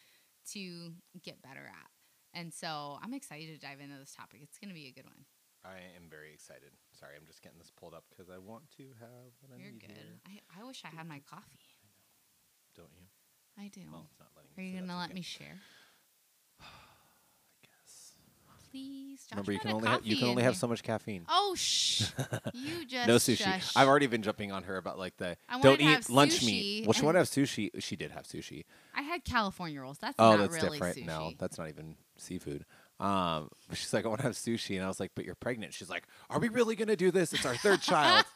to 0.53 0.93
get 1.23 1.41
better 1.41 1.65
at. 1.65 1.89
And 2.33 2.53
so 2.53 2.99
I'm 3.01 3.13
excited 3.13 3.47
to 3.53 3.65
dive 3.65 3.79
into 3.79 3.97
this 3.97 4.13
topic. 4.13 4.41
It's 4.43 4.57
going 4.57 4.69
to 4.69 4.75
be 4.75 4.87
a 4.87 4.91
good 4.91 5.05
one. 5.05 5.25
I 5.63 5.81
am 5.97 6.09
very 6.09 6.33
excited. 6.33 6.71
Sorry, 6.93 7.13
I'm 7.17 7.25
just 7.25 7.41
getting 7.41 7.57
this 7.57 7.71
pulled 7.71 7.93
up 7.95 8.03
because 8.09 8.29
I 8.29 8.37
want 8.37 8.69
to 8.77 8.83
have 8.99 9.33
what 9.41 9.51
I 9.55 9.57
You're 9.61 9.71
need 9.71 9.81
good. 9.81 9.97
here. 9.97 10.19
I, 10.27 10.61
I 10.61 10.63
wish 10.63 10.83
I 10.85 10.95
had 10.95 11.07
my 11.07 11.21
coffee. 11.27 11.63
Don't 12.75 12.91
you? 12.93 13.07
I 13.57 13.69
do. 13.69 13.81
Well, 13.91 14.05
it's 14.11 14.19
not 14.19 14.29
letting 14.35 14.51
Are 14.57 14.61
you 14.61 14.73
so 14.73 14.77
going 14.79 14.89
to 14.89 14.97
let 14.97 15.05
okay. 15.05 15.13
me 15.15 15.21
share? 15.21 15.57
I 16.61 16.65
guess. 17.65 18.13
Remember, 19.31 19.51
you 19.51 19.59
can 19.59 19.71
only 19.71 19.87
ha- 19.87 19.99
you 20.03 20.15
can 20.17 20.27
only 20.27 20.43
have 20.43 20.53
here. 20.53 20.59
so 20.59 20.67
much 20.67 20.83
caffeine. 20.83 21.25
Oh, 21.29 21.53
shh. 21.57 22.03
you 22.53 22.85
just 22.87 23.07
no 23.07 23.15
sushi. 23.15 23.37
shush. 23.37 23.71
I've 23.75 23.87
already 23.87 24.07
been 24.07 24.21
jumping 24.21 24.51
on 24.51 24.63
her 24.63 24.77
about 24.77 24.97
like 24.99 25.17
the 25.17 25.37
I 25.49 25.59
don't 25.59 25.77
to 25.77 25.83
eat 25.83 26.09
lunch 26.09 26.43
meat. 26.43 26.85
Well, 26.85 26.93
she 26.93 27.03
wanted 27.03 27.25
to 27.25 27.39
have 27.39 27.47
sushi. 27.47 27.69
She 27.81 27.95
did 27.95 28.11
have 28.11 28.25
sushi. 28.25 28.65
I 28.95 29.01
had 29.01 29.23
California 29.23 29.81
rolls. 29.81 29.97
That's 29.99 30.15
Oh, 30.19 30.31
not 30.37 30.39
that's 30.51 30.63
really 30.63 30.77
different. 30.79 30.97
sushi. 30.97 31.05
No, 31.05 31.31
that's 31.39 31.57
not 31.57 31.69
even 31.69 31.95
seafood. 32.17 32.65
Um, 32.99 33.49
she's 33.73 33.93
like, 33.93 34.05
I 34.05 34.07
want 34.07 34.21
to 34.21 34.27
have 34.27 34.35
sushi, 34.35 34.75
and 34.77 34.85
I 34.85 34.87
was 34.87 34.99
like, 35.01 35.11
but 35.15 35.25
you're 35.25 35.35
pregnant. 35.35 35.73
She's 35.73 35.89
like, 35.89 36.03
Are 36.29 36.39
we 36.39 36.47
really 36.49 36.75
gonna 36.75 36.95
do 36.95 37.11
this? 37.11 37.33
It's 37.33 37.45
our 37.45 37.55
third 37.57 37.81
child. 37.81 38.25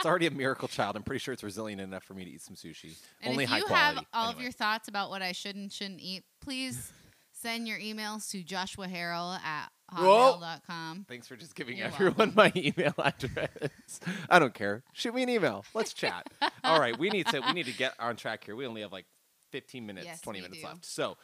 It's 0.00 0.06
already 0.06 0.26
a 0.26 0.30
miracle 0.30 0.66
child. 0.66 0.96
I'm 0.96 1.02
pretty 1.02 1.18
sure 1.18 1.34
it's 1.34 1.42
resilient 1.42 1.78
enough 1.78 2.04
for 2.04 2.14
me 2.14 2.24
to 2.24 2.30
eat 2.30 2.40
some 2.40 2.54
sushi. 2.56 2.96
And 3.20 3.32
Only 3.32 3.44
if 3.44 3.50
high 3.50 3.58
you 3.58 3.64
quality. 3.64 3.96
have 3.96 4.06
all 4.14 4.30
of 4.30 4.40
your 4.40 4.50
thoughts 4.50 4.88
about 4.88 5.10
what 5.10 5.20
I 5.20 5.32
should 5.32 5.56
and 5.56 5.70
shouldn't 5.70 6.00
eat, 6.00 6.24
please 6.40 6.90
send 7.32 7.68
your 7.68 7.78
emails 7.78 8.30
to 8.30 8.42
Joshua 8.42 8.86
Harrell 8.88 9.38
at. 9.44 9.68
hotmail.com. 9.96 11.06
Thanks 11.08 11.26
for 11.28 11.36
just 11.36 11.54
giving 11.54 11.78
You're 11.78 11.86
everyone 11.88 12.32
my 12.34 12.52
email 12.56 12.94
address. 12.98 14.00
I 14.28 14.38
don't 14.38 14.54
care. 14.54 14.82
Shoot 14.92 15.14
me 15.14 15.22
an 15.22 15.28
email. 15.28 15.64
Let's 15.74 15.92
chat. 15.92 16.26
All 16.64 16.78
right, 16.80 16.98
we 16.98 17.10
need 17.10 17.26
to 17.28 17.40
we 17.40 17.52
need 17.52 17.66
to 17.66 17.72
get 17.76 17.94
on 17.98 18.16
track 18.16 18.44
here. 18.44 18.56
We 18.56 18.66
only 18.66 18.82
have 18.82 18.92
like 18.92 19.06
15 19.50 19.84
minutes, 19.86 20.06
Yes, 20.06 20.20
20 20.20 20.40
minutes 20.42 20.60
do. 20.60 20.66
left. 20.66 20.84
So, 20.86 21.16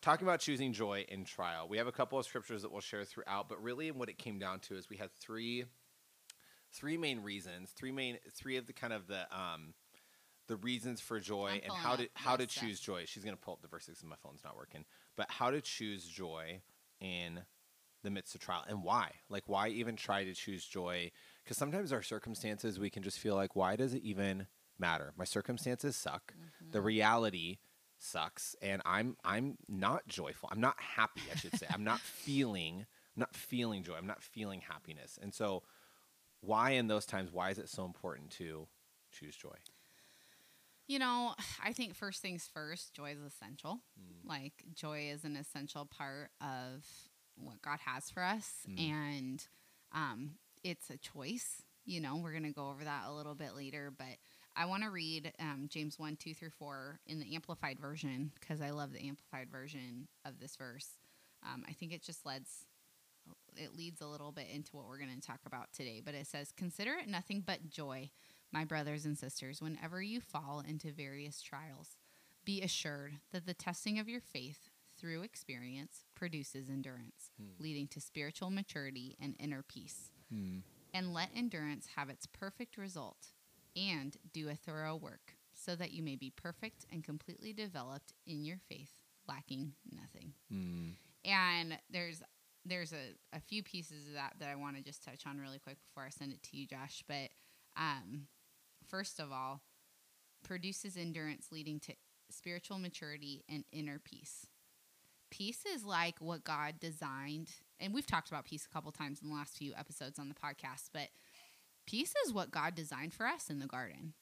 talking 0.00 0.26
about 0.26 0.40
choosing 0.40 0.72
joy 0.72 1.04
in 1.08 1.24
trial. 1.24 1.66
We 1.68 1.78
have 1.78 1.86
a 1.86 1.92
couple 1.92 2.18
of 2.18 2.24
scriptures 2.26 2.62
that 2.62 2.70
we'll 2.72 2.80
share 2.80 3.04
throughout, 3.04 3.48
but 3.48 3.62
really 3.62 3.90
what 3.90 4.08
it 4.08 4.18
came 4.18 4.38
down 4.38 4.60
to 4.60 4.76
is 4.76 4.88
we 4.88 4.96
had 4.96 5.10
three 5.12 5.64
three 6.72 6.96
main 6.96 7.20
reasons, 7.22 7.70
three 7.70 7.92
main 7.92 8.18
three 8.34 8.56
of 8.56 8.66
the 8.66 8.72
kind 8.72 8.92
of 8.92 9.06
the 9.06 9.22
um 9.36 9.74
the 10.48 10.56
reasons 10.56 11.00
for 11.00 11.20
joy 11.20 11.60
and 11.62 11.72
how 11.72 11.94
to 11.96 12.08
how 12.14 12.36
to 12.36 12.48
stuff. 12.48 12.64
choose 12.64 12.80
joy. 12.80 13.04
She's 13.06 13.24
going 13.24 13.36
to 13.36 13.40
pull 13.40 13.54
up 13.54 13.62
the 13.62 13.68
verses 13.68 13.98
and 14.00 14.10
my 14.10 14.16
phone's 14.22 14.42
not 14.44 14.56
working. 14.56 14.84
But 15.16 15.30
how 15.30 15.50
to 15.50 15.60
choose 15.60 16.04
joy 16.04 16.60
in 17.00 17.40
the 18.02 18.10
midst 18.10 18.34
of 18.34 18.40
trial 18.40 18.64
and 18.68 18.82
why? 18.82 19.12
Like 19.28 19.44
why 19.46 19.68
even 19.68 19.96
try 19.96 20.24
to 20.24 20.34
choose 20.34 20.64
joy? 20.64 21.10
Because 21.42 21.56
sometimes 21.56 21.92
our 21.92 22.02
circumstances 22.02 22.78
we 22.78 22.90
can 22.90 23.02
just 23.02 23.18
feel 23.18 23.34
like 23.34 23.56
why 23.56 23.76
does 23.76 23.94
it 23.94 24.02
even 24.02 24.46
matter? 24.78 25.12
My 25.16 25.24
circumstances 25.24 25.96
suck. 25.96 26.34
The 26.72 26.80
Mm-hmm. 26.80 26.86
reality 26.86 27.58
sucks 27.98 28.56
and 28.60 28.82
i'm 28.84 29.16
i'm 29.24 29.56
not 29.68 30.06
joyful. 30.08 30.48
I'm 30.52 30.60
not 30.60 30.76
happy 30.80 31.22
i 31.30 31.36
should 31.36 31.54
say. 31.54 31.66
I'm 31.72 31.84
not 31.84 32.00
feeling 32.04 32.86
i'm 33.16 33.20
not 33.20 33.34
feeling 33.34 33.82
joy. 33.82 33.94
I'm 33.94 34.06
not 34.06 34.22
feeling 34.22 34.60
happiness. 34.60 35.18
And 35.22 35.32
so 35.34 35.62
why 36.40 36.70
in 36.72 36.88
those 36.88 37.06
times 37.06 37.32
why 37.32 37.50
is 37.50 37.58
it 37.58 37.68
so 37.68 37.84
important 37.84 38.30
to 38.32 38.66
choose 39.12 39.36
joy? 39.36 39.56
You 40.88 40.98
know, 40.98 41.34
I 41.64 41.72
think 41.72 41.94
first 41.94 42.22
things 42.22 42.48
first, 42.52 42.94
joy 42.94 43.12
is 43.12 43.20
essential. 43.20 43.80
Mm. 43.98 44.28
Like, 44.28 44.64
joy 44.74 45.10
is 45.12 45.24
an 45.24 45.36
essential 45.36 45.84
part 45.86 46.30
of 46.40 46.84
what 47.36 47.62
God 47.62 47.78
has 47.84 48.10
for 48.10 48.22
us. 48.22 48.66
Mm. 48.68 48.90
And 48.90 49.46
um, 49.92 50.30
it's 50.62 50.90
a 50.90 50.96
choice. 50.96 51.62
You 51.84 52.00
know, 52.00 52.16
we're 52.16 52.32
going 52.32 52.44
to 52.44 52.50
go 52.50 52.70
over 52.70 52.84
that 52.84 53.04
a 53.08 53.12
little 53.12 53.34
bit 53.34 53.56
later. 53.56 53.92
But 53.96 54.16
I 54.56 54.66
want 54.66 54.82
to 54.84 54.90
read 54.90 55.32
um, 55.40 55.66
James 55.68 55.98
1, 55.98 56.16
2 56.16 56.34
through 56.34 56.50
4 56.50 57.00
in 57.06 57.20
the 57.20 57.34
Amplified 57.34 57.78
Version 57.78 58.30
because 58.40 58.60
I 58.60 58.70
love 58.70 58.92
the 58.92 59.06
Amplified 59.06 59.50
Version 59.50 60.08
of 60.24 60.38
this 60.38 60.56
verse. 60.56 60.96
Um, 61.44 61.64
I 61.68 61.72
think 61.72 61.92
it 61.92 62.02
just 62.02 62.24
leads. 62.24 62.66
It 63.56 63.76
leads 63.76 64.00
a 64.00 64.06
little 64.06 64.32
bit 64.32 64.46
into 64.52 64.76
what 64.76 64.88
we're 64.88 64.98
going 64.98 65.14
to 65.14 65.26
talk 65.26 65.40
about 65.46 65.72
today, 65.72 66.00
but 66.04 66.14
it 66.14 66.26
says, 66.26 66.52
Consider 66.56 66.94
it 66.94 67.08
nothing 67.08 67.42
but 67.44 67.68
joy, 67.68 68.10
my 68.50 68.64
brothers 68.64 69.04
and 69.04 69.16
sisters, 69.16 69.60
whenever 69.60 70.02
you 70.02 70.20
fall 70.20 70.62
into 70.66 70.90
various 70.90 71.40
trials, 71.40 71.96
be 72.44 72.62
assured 72.62 73.14
that 73.32 73.46
the 73.46 73.54
testing 73.54 73.98
of 73.98 74.08
your 74.08 74.20
faith 74.20 74.70
through 75.02 75.22
experience 75.22 76.04
produces 76.14 76.70
endurance, 76.70 77.30
hmm. 77.36 77.62
leading 77.62 77.88
to 77.88 78.00
spiritual 78.00 78.50
maturity 78.50 79.16
and 79.20 79.34
inner 79.38 79.62
peace. 79.62 80.10
Hmm. 80.32 80.58
And 80.94 81.12
let 81.12 81.30
endurance 81.34 81.88
have 81.96 82.08
its 82.08 82.26
perfect 82.26 82.76
result 82.76 83.32
and 83.74 84.16
do 84.32 84.48
a 84.48 84.54
thorough 84.54 84.94
work, 84.94 85.34
so 85.54 85.74
that 85.74 85.92
you 85.92 86.02
may 86.02 86.16
be 86.16 86.30
perfect 86.30 86.86
and 86.92 87.02
completely 87.02 87.52
developed 87.52 88.12
in 88.26 88.44
your 88.44 88.58
faith, 88.68 89.00
lacking 89.28 89.72
nothing. 89.90 90.34
Hmm. 90.50 90.90
And 91.24 91.78
there's 91.90 92.22
there's 92.64 92.92
a, 92.92 93.36
a 93.36 93.40
few 93.40 93.62
pieces 93.62 94.06
of 94.06 94.14
that 94.14 94.34
that 94.38 94.48
I 94.48 94.54
want 94.54 94.76
to 94.76 94.82
just 94.82 95.02
touch 95.02 95.26
on 95.26 95.40
really 95.40 95.58
quick 95.58 95.78
before 95.88 96.04
I 96.04 96.10
send 96.10 96.32
it 96.32 96.42
to 96.44 96.56
you, 96.56 96.66
Josh. 96.66 97.02
But 97.08 97.30
um, 97.76 98.28
first 98.88 99.18
of 99.18 99.32
all, 99.32 99.62
produces 100.44 100.96
endurance 100.96 101.48
leading 101.50 101.80
to 101.80 101.94
spiritual 102.30 102.78
maturity 102.78 103.44
and 103.48 103.64
inner 103.72 103.98
peace. 103.98 104.46
Peace 105.32 105.64
is 105.74 105.84
like 105.84 106.16
what 106.20 106.44
God 106.44 106.74
designed, 106.78 107.48
and 107.80 107.94
we've 107.94 108.06
talked 108.06 108.28
about 108.28 108.44
peace 108.44 108.66
a 108.70 108.72
couple 108.72 108.92
times 108.92 109.20
in 109.22 109.28
the 109.30 109.34
last 109.34 109.56
few 109.56 109.72
episodes 109.76 110.18
on 110.18 110.28
the 110.28 110.34
podcast, 110.34 110.90
but 110.92 111.08
peace 111.86 112.12
is 112.26 112.34
what 112.34 112.50
God 112.50 112.74
designed 112.74 113.14
for 113.14 113.26
us 113.26 113.48
in 113.48 113.58
the 113.58 113.66
garden 113.66 114.12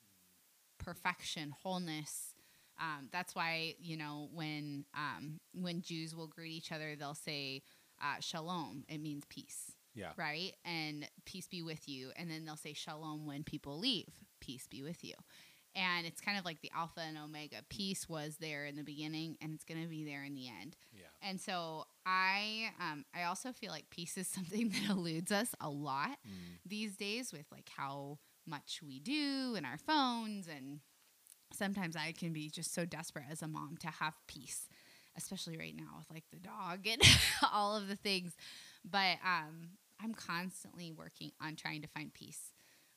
perfection, 0.79 1.55
wholeness. 1.63 2.35
Um, 2.81 3.09
that's 3.13 3.35
why 3.35 3.75
you 3.81 3.97
know 3.97 4.29
when 4.33 4.85
um, 4.97 5.41
when 5.53 5.83
Jews 5.83 6.15
will 6.15 6.29
greet 6.29 6.53
each 6.53 6.73
other, 6.73 6.95
they'll 6.97 7.15
say 7.15 7.63
uh, 8.01 8.21
shalom. 8.21 8.85
It 8.89 8.99
means 8.99 9.25
peace 9.29 9.73
yeah 9.95 10.11
right? 10.17 10.53
And 10.65 11.09
peace 11.25 11.49
be 11.49 11.63
with 11.63 11.89
you. 11.89 12.11
And 12.17 12.31
then 12.31 12.45
they'll 12.45 12.57
say 12.57 12.73
shalom 12.73 13.27
when 13.27 13.43
people 13.43 13.79
leave, 13.79 14.09
peace 14.41 14.67
be 14.67 14.83
with 14.83 15.05
you. 15.05 15.15
And 15.75 16.07
it's 16.07 16.21
kind 16.21 16.37
of 16.37 16.45
like 16.45 16.61
the 16.63 16.71
alpha 16.77 17.01
and 17.01 17.17
omega. 17.17 17.57
Peace 17.69 18.09
was 18.09 18.37
there 18.41 18.67
in 18.67 18.75
the 18.77 18.83
beginning, 18.83 19.37
and 19.41 19.55
it's 19.55 19.65
going 19.65 19.81
to 19.81 19.89
be 19.89 20.05
there 20.05 20.25
in 20.25 20.35
the 20.35 20.49
end. 20.49 20.77
yeah 20.93 21.07
And 21.23 21.41
so 21.41 21.85
I, 22.05 22.71
um, 22.81 23.05
I 23.15 23.25
also 23.25 23.53
feel 23.53 23.71
like 23.71 23.89
peace 23.91 24.19
is 24.19 24.27
something 24.37 24.71
that 24.71 24.91
eludes 24.91 25.31
us 25.31 25.55
a 25.61 25.69
lot 25.71 26.19
these 26.67 26.97
days 26.97 27.33
with 27.33 27.47
like 27.53 27.69
how 27.77 28.19
much 28.47 28.81
we 28.85 28.99
do 28.99 29.55
in 29.57 29.65
our 29.65 29.79
phones, 29.79 30.49
and 30.49 30.81
sometimes 31.53 31.97
I 31.97 32.13
can 32.13 32.33
be 32.33 32.49
just 32.51 32.75
so 32.75 32.85
desperate 32.85 33.27
as 33.31 33.43
a 33.43 33.49
mom 33.49 33.77
to 33.81 33.89
have 33.89 34.15
peace, 34.27 34.69
especially 35.17 35.57
right 35.57 35.75
now 35.77 35.99
with 35.99 36.11
like 36.11 36.25
the 36.33 36.39
dog 36.39 36.87
and 36.91 37.03
all 37.53 37.77
of 37.77 37.89
the 37.89 37.97
things. 37.97 38.35
But 38.85 39.19
um, 39.25 39.71
I'm 40.03 40.15
constantly 40.15 40.91
working 40.91 41.33
on 41.41 41.57
trying 41.57 41.83
to 41.83 41.89
find 41.89 42.13
peace 42.13 42.50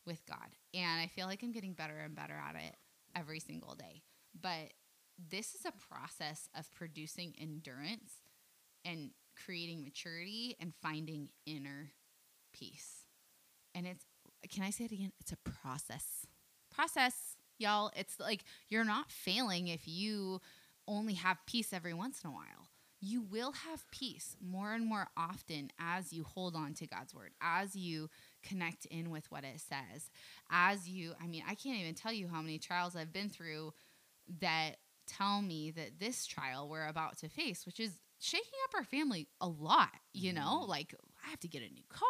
with 0.05 0.25
God. 0.25 0.55
And 0.73 1.01
I 1.01 1.07
feel 1.07 1.27
like 1.27 1.43
I'm 1.43 1.51
getting 1.51 1.73
better 1.73 1.97
and 1.97 2.15
better 2.15 2.33
at 2.33 2.55
it 2.55 2.75
every 3.15 3.39
single 3.39 3.75
day. 3.75 4.03
But 4.39 4.73
this 5.29 5.55
is 5.55 5.65
a 5.65 5.73
process 5.89 6.49
of 6.57 6.71
producing 6.71 7.33
endurance 7.39 8.13
and 8.83 9.11
creating 9.35 9.83
maturity 9.83 10.55
and 10.59 10.73
finding 10.81 11.29
inner 11.45 11.91
peace. 12.53 13.05
And 13.75 13.87
it's, 13.87 14.05
can 14.51 14.63
I 14.63 14.69
say 14.69 14.85
it 14.85 14.91
again? 14.91 15.11
It's 15.19 15.31
a 15.31 15.37
process. 15.37 16.25
Process, 16.73 17.37
y'all. 17.57 17.91
It's 17.95 18.19
like 18.19 18.43
you're 18.69 18.83
not 18.83 19.11
failing 19.11 19.67
if 19.67 19.87
you 19.87 20.41
only 20.87 21.13
have 21.13 21.37
peace 21.45 21.71
every 21.71 21.93
once 21.93 22.21
in 22.23 22.29
a 22.29 22.33
while 22.33 22.69
you 23.03 23.21
will 23.21 23.51
have 23.51 23.89
peace 23.91 24.37
more 24.41 24.73
and 24.73 24.85
more 24.85 25.07
often 25.17 25.69
as 25.77 26.13
you 26.13 26.23
hold 26.23 26.55
on 26.55 26.73
to 26.73 26.87
God's 26.87 27.13
word, 27.13 27.31
as 27.41 27.75
you 27.75 28.09
connect 28.43 28.85
in 28.85 29.09
with 29.09 29.29
what 29.31 29.43
it 29.43 29.59
says, 29.59 30.09
as 30.51 30.87
you, 30.87 31.13
I 31.21 31.27
mean, 31.27 31.43
I 31.47 31.55
can't 31.55 31.79
even 31.79 31.95
tell 31.95 32.13
you 32.13 32.27
how 32.27 32.41
many 32.41 32.59
trials 32.59 32.95
I've 32.95 33.13
been 33.13 33.29
through 33.29 33.73
that 34.39 34.77
tell 35.07 35.41
me 35.41 35.71
that 35.71 35.99
this 35.99 36.25
trial 36.25 36.69
we're 36.69 36.87
about 36.87 37.17
to 37.19 37.29
face, 37.29 37.65
which 37.65 37.79
is 37.79 37.99
shaking 38.19 38.59
up 38.65 38.75
our 38.75 38.83
family 38.83 39.27
a 39.41 39.47
lot, 39.47 39.91
you 40.13 40.33
know, 40.33 40.65
like 40.67 40.95
I 41.25 41.29
have 41.29 41.39
to 41.41 41.47
get 41.47 41.61
a 41.61 41.73
new 41.73 41.83
car. 41.89 42.09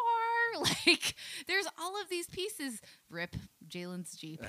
Like 0.56 1.16
there's 1.48 1.66
all 1.80 2.00
of 2.00 2.08
these 2.08 2.28
pieces. 2.28 2.80
Rip 3.10 3.34
Jalen's 3.66 4.16
Jeep. 4.16 4.40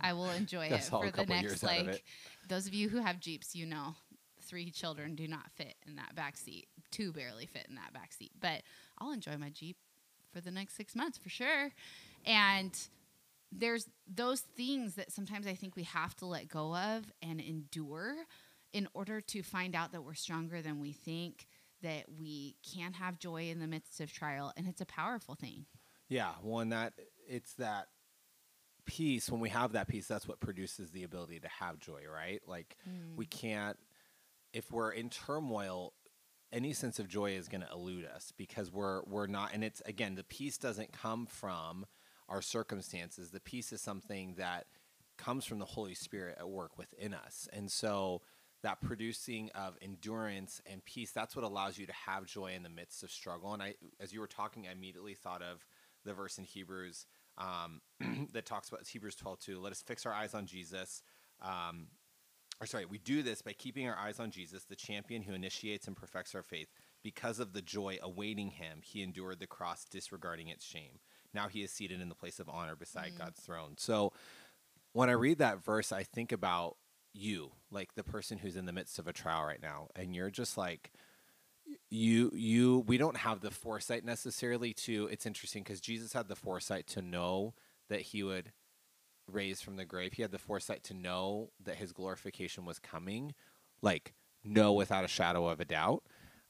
I 0.00 0.12
will 0.12 0.30
enjoy 0.36 0.66
it 0.66 0.82
for 0.82 1.08
the 1.08 1.24
next 1.24 1.62
of 1.62 1.68
like 1.68 2.02
those 2.48 2.66
of 2.66 2.74
you 2.74 2.88
who 2.88 2.98
have 2.98 3.20
Jeeps, 3.20 3.54
you 3.54 3.66
know, 3.66 3.94
three 4.40 4.70
children 4.70 5.14
do 5.14 5.28
not 5.28 5.52
fit 5.52 5.76
in 5.86 5.94
that 5.96 6.16
back 6.16 6.36
seat. 6.36 6.66
Two 6.90 7.12
barely 7.12 7.46
fit 7.46 7.66
in 7.68 7.76
that 7.76 7.92
back 7.92 8.12
seat. 8.12 8.32
But 8.40 8.62
I'll 8.98 9.12
enjoy 9.12 9.36
my 9.38 9.50
Jeep 9.50 9.76
for 10.32 10.40
the 10.40 10.50
next 10.50 10.76
six 10.76 10.94
months 10.94 11.18
for 11.18 11.28
sure. 11.28 11.70
And 12.24 12.78
there's 13.50 13.88
those 14.12 14.40
things 14.40 14.94
that 14.94 15.12
sometimes 15.12 15.46
I 15.46 15.54
think 15.54 15.76
we 15.76 15.82
have 15.84 16.14
to 16.16 16.26
let 16.26 16.48
go 16.48 16.74
of 16.74 17.12
and 17.20 17.40
endure 17.40 18.16
in 18.72 18.88
order 18.94 19.20
to 19.20 19.42
find 19.42 19.74
out 19.74 19.92
that 19.92 20.02
we're 20.02 20.14
stronger 20.14 20.62
than 20.62 20.80
we 20.80 20.92
think, 20.92 21.46
that 21.82 22.04
we 22.18 22.56
can 22.74 22.94
have 22.94 23.18
joy 23.18 23.50
in 23.50 23.60
the 23.60 23.66
midst 23.66 24.00
of 24.00 24.12
trial. 24.12 24.52
And 24.56 24.66
it's 24.66 24.80
a 24.80 24.86
powerful 24.86 25.34
thing. 25.34 25.66
Yeah, 26.08 26.32
one 26.42 26.70
that 26.70 26.94
it's 27.28 27.54
that 27.54 27.88
peace. 28.86 29.30
When 29.30 29.40
we 29.40 29.50
have 29.50 29.72
that 29.72 29.88
peace, 29.88 30.06
that's 30.06 30.26
what 30.26 30.40
produces 30.40 30.90
the 30.90 31.04
ability 31.04 31.40
to 31.40 31.48
have 31.48 31.78
joy, 31.78 32.02
right? 32.12 32.40
Like 32.46 32.76
we 33.16 33.26
mm. 33.26 33.30
can't 33.30 33.78
if 34.52 34.70
we're 34.70 34.92
in 34.92 35.10
turmoil. 35.10 35.94
Any 36.52 36.72
sense 36.72 36.98
of 36.98 37.08
joy 37.08 37.32
is 37.32 37.48
going 37.48 37.62
to 37.62 37.72
elude 37.72 38.04
us 38.04 38.32
because 38.36 38.70
we're 38.70 39.02
we're 39.04 39.26
not, 39.26 39.54
and 39.54 39.64
it's 39.64 39.80
again 39.86 40.14
the 40.14 40.24
peace 40.24 40.58
doesn't 40.58 40.92
come 40.92 41.26
from 41.26 41.86
our 42.28 42.42
circumstances. 42.42 43.30
The 43.30 43.40
peace 43.40 43.72
is 43.72 43.80
something 43.80 44.34
that 44.36 44.66
comes 45.16 45.44
from 45.44 45.58
the 45.58 45.64
Holy 45.64 45.94
Spirit 45.94 46.36
at 46.38 46.48
work 46.48 46.76
within 46.78 47.14
us, 47.14 47.48
and 47.52 47.70
so 47.70 48.22
that 48.62 48.80
producing 48.80 49.50
of 49.54 49.76
endurance 49.82 50.60
and 50.66 50.84
peace 50.84 51.10
that's 51.10 51.34
what 51.36 51.44
allows 51.44 51.78
you 51.78 51.86
to 51.86 51.92
have 51.92 52.24
joy 52.24 52.52
in 52.54 52.62
the 52.62 52.68
midst 52.68 53.02
of 53.02 53.10
struggle 53.10 53.52
and 53.52 53.62
i 53.62 53.74
as 54.00 54.12
you 54.12 54.20
were 54.20 54.26
talking 54.26 54.66
i 54.68 54.72
immediately 54.72 55.14
thought 55.14 55.42
of 55.42 55.66
the 56.04 56.14
verse 56.14 56.38
in 56.38 56.44
hebrews 56.44 57.06
um, 57.38 57.80
that 58.32 58.46
talks 58.46 58.68
about 58.68 58.86
hebrews 58.86 59.16
12 59.16 59.38
2 59.40 59.60
let 59.60 59.72
us 59.72 59.82
fix 59.82 60.06
our 60.06 60.12
eyes 60.12 60.34
on 60.34 60.46
jesus 60.46 61.02
um, 61.40 61.88
or 62.62 62.66
sorry 62.66 62.84
we 62.84 62.98
do 62.98 63.22
this 63.22 63.42
by 63.42 63.52
keeping 63.52 63.88
our 63.88 63.96
eyes 63.96 64.20
on 64.20 64.30
jesus 64.30 64.64
the 64.64 64.76
champion 64.76 65.22
who 65.22 65.34
initiates 65.34 65.86
and 65.86 65.96
perfects 65.96 66.34
our 66.34 66.42
faith. 66.42 66.68
Because 67.02 67.40
of 67.40 67.52
the 67.52 67.62
joy 67.62 67.98
awaiting 68.00 68.50
him 68.50 68.78
he 68.82 69.02
endured 69.02 69.40
the 69.40 69.46
cross 69.46 69.84
disregarding 69.84 70.48
its 70.48 70.64
shame. 70.64 71.00
Now 71.34 71.48
he 71.48 71.62
is 71.62 71.72
seated 71.72 72.00
in 72.00 72.08
the 72.08 72.14
place 72.14 72.38
of 72.38 72.48
honor 72.48 72.76
beside 72.76 73.14
mm. 73.14 73.18
god's 73.18 73.40
throne. 73.40 73.74
So 73.76 74.12
when 74.92 75.08
I 75.08 75.12
read 75.12 75.38
that 75.38 75.64
verse, 75.64 75.90
I 75.90 76.02
think 76.02 76.32
about 76.32 76.76
you, 77.12 77.52
like 77.70 77.94
the 77.94 78.04
person 78.04 78.38
who's 78.38 78.56
in 78.56 78.66
the 78.66 78.72
midst 78.72 78.98
of 78.98 79.06
a 79.06 79.12
trial 79.12 79.44
right 79.44 79.62
now, 79.62 79.88
and 79.96 80.14
you're 80.14 80.30
just 80.30 80.56
like, 80.56 80.92
you, 81.88 82.30
you, 82.34 82.80
we 82.86 82.98
don't 82.98 83.16
have 83.16 83.40
the 83.40 83.50
foresight 83.50 84.04
necessarily 84.04 84.72
to. 84.74 85.08
It's 85.10 85.26
interesting 85.26 85.62
because 85.62 85.80
Jesus 85.80 86.12
had 86.12 86.28
the 86.28 86.36
foresight 86.36 86.86
to 86.88 87.02
know 87.02 87.54
that 87.88 88.00
he 88.00 88.22
would 88.22 88.52
raise 89.32 89.60
from 89.60 89.76
the 89.76 89.84
grave. 89.84 90.14
He 90.14 90.22
had 90.22 90.32
the 90.32 90.38
foresight 90.38 90.84
to 90.84 90.94
know 90.94 91.50
that 91.64 91.76
his 91.76 91.92
glorification 91.92 92.64
was 92.64 92.78
coming, 92.78 93.34
like, 93.80 94.14
know 94.44 94.72
without 94.72 95.04
a 95.04 95.08
shadow 95.08 95.48
of 95.48 95.60
a 95.60 95.64
doubt. 95.64 96.02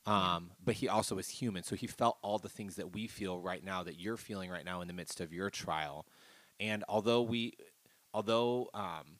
Um, 0.04 0.50
but 0.62 0.74
he 0.74 0.88
also 0.88 1.18
is 1.18 1.28
human. 1.28 1.62
So 1.62 1.76
he 1.76 1.86
felt 1.86 2.18
all 2.22 2.38
the 2.38 2.48
things 2.48 2.74
that 2.76 2.92
we 2.92 3.06
feel 3.06 3.38
right 3.38 3.64
now, 3.64 3.82
that 3.84 4.00
you're 4.00 4.16
feeling 4.16 4.50
right 4.50 4.64
now 4.64 4.80
in 4.80 4.88
the 4.88 4.94
midst 4.94 5.20
of 5.20 5.32
your 5.32 5.48
trial. 5.48 6.06
And 6.58 6.82
although 6.88 7.22
we, 7.22 7.52
although, 8.12 8.68
um, 8.74 9.18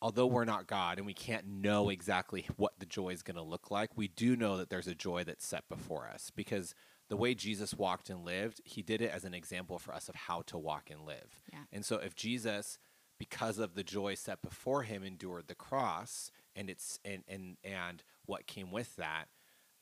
although 0.00 0.26
we're 0.26 0.44
not 0.44 0.66
God 0.66 0.98
and 0.98 1.06
we 1.06 1.14
can't 1.14 1.46
know 1.46 1.90
exactly 1.90 2.46
what 2.56 2.78
the 2.78 2.86
joy 2.86 3.10
is 3.10 3.22
going 3.22 3.36
to 3.36 3.42
look 3.42 3.70
like, 3.70 3.96
we 3.96 4.08
do 4.08 4.34
know 4.36 4.56
that 4.56 4.70
there's 4.70 4.88
a 4.88 4.94
joy 4.94 5.24
that's 5.24 5.46
set 5.46 5.68
before 5.68 6.08
us 6.08 6.30
because 6.34 6.74
the 7.08 7.16
way 7.16 7.34
Jesus 7.34 7.74
walked 7.74 8.10
and 8.10 8.24
lived, 8.24 8.60
he 8.64 8.82
did 8.82 9.02
it 9.02 9.10
as 9.10 9.24
an 9.24 9.34
example 9.34 9.78
for 9.78 9.94
us 9.94 10.08
of 10.08 10.14
how 10.14 10.42
to 10.42 10.58
walk 10.58 10.90
and 10.90 11.06
live. 11.06 11.40
Yeah. 11.52 11.60
And 11.72 11.84
so 11.84 11.96
if 11.96 12.14
Jesus 12.14 12.78
because 13.18 13.58
of 13.58 13.74
the 13.74 13.84
joy 13.84 14.14
set 14.14 14.42
before 14.42 14.82
him 14.82 15.04
endured 15.04 15.46
the 15.46 15.54
cross 15.54 16.30
and 16.56 16.68
it's 16.68 16.98
and 17.04 17.22
and 17.28 17.56
and 17.62 18.02
what 18.26 18.46
came 18.46 18.70
with 18.70 18.96
that, 18.96 19.26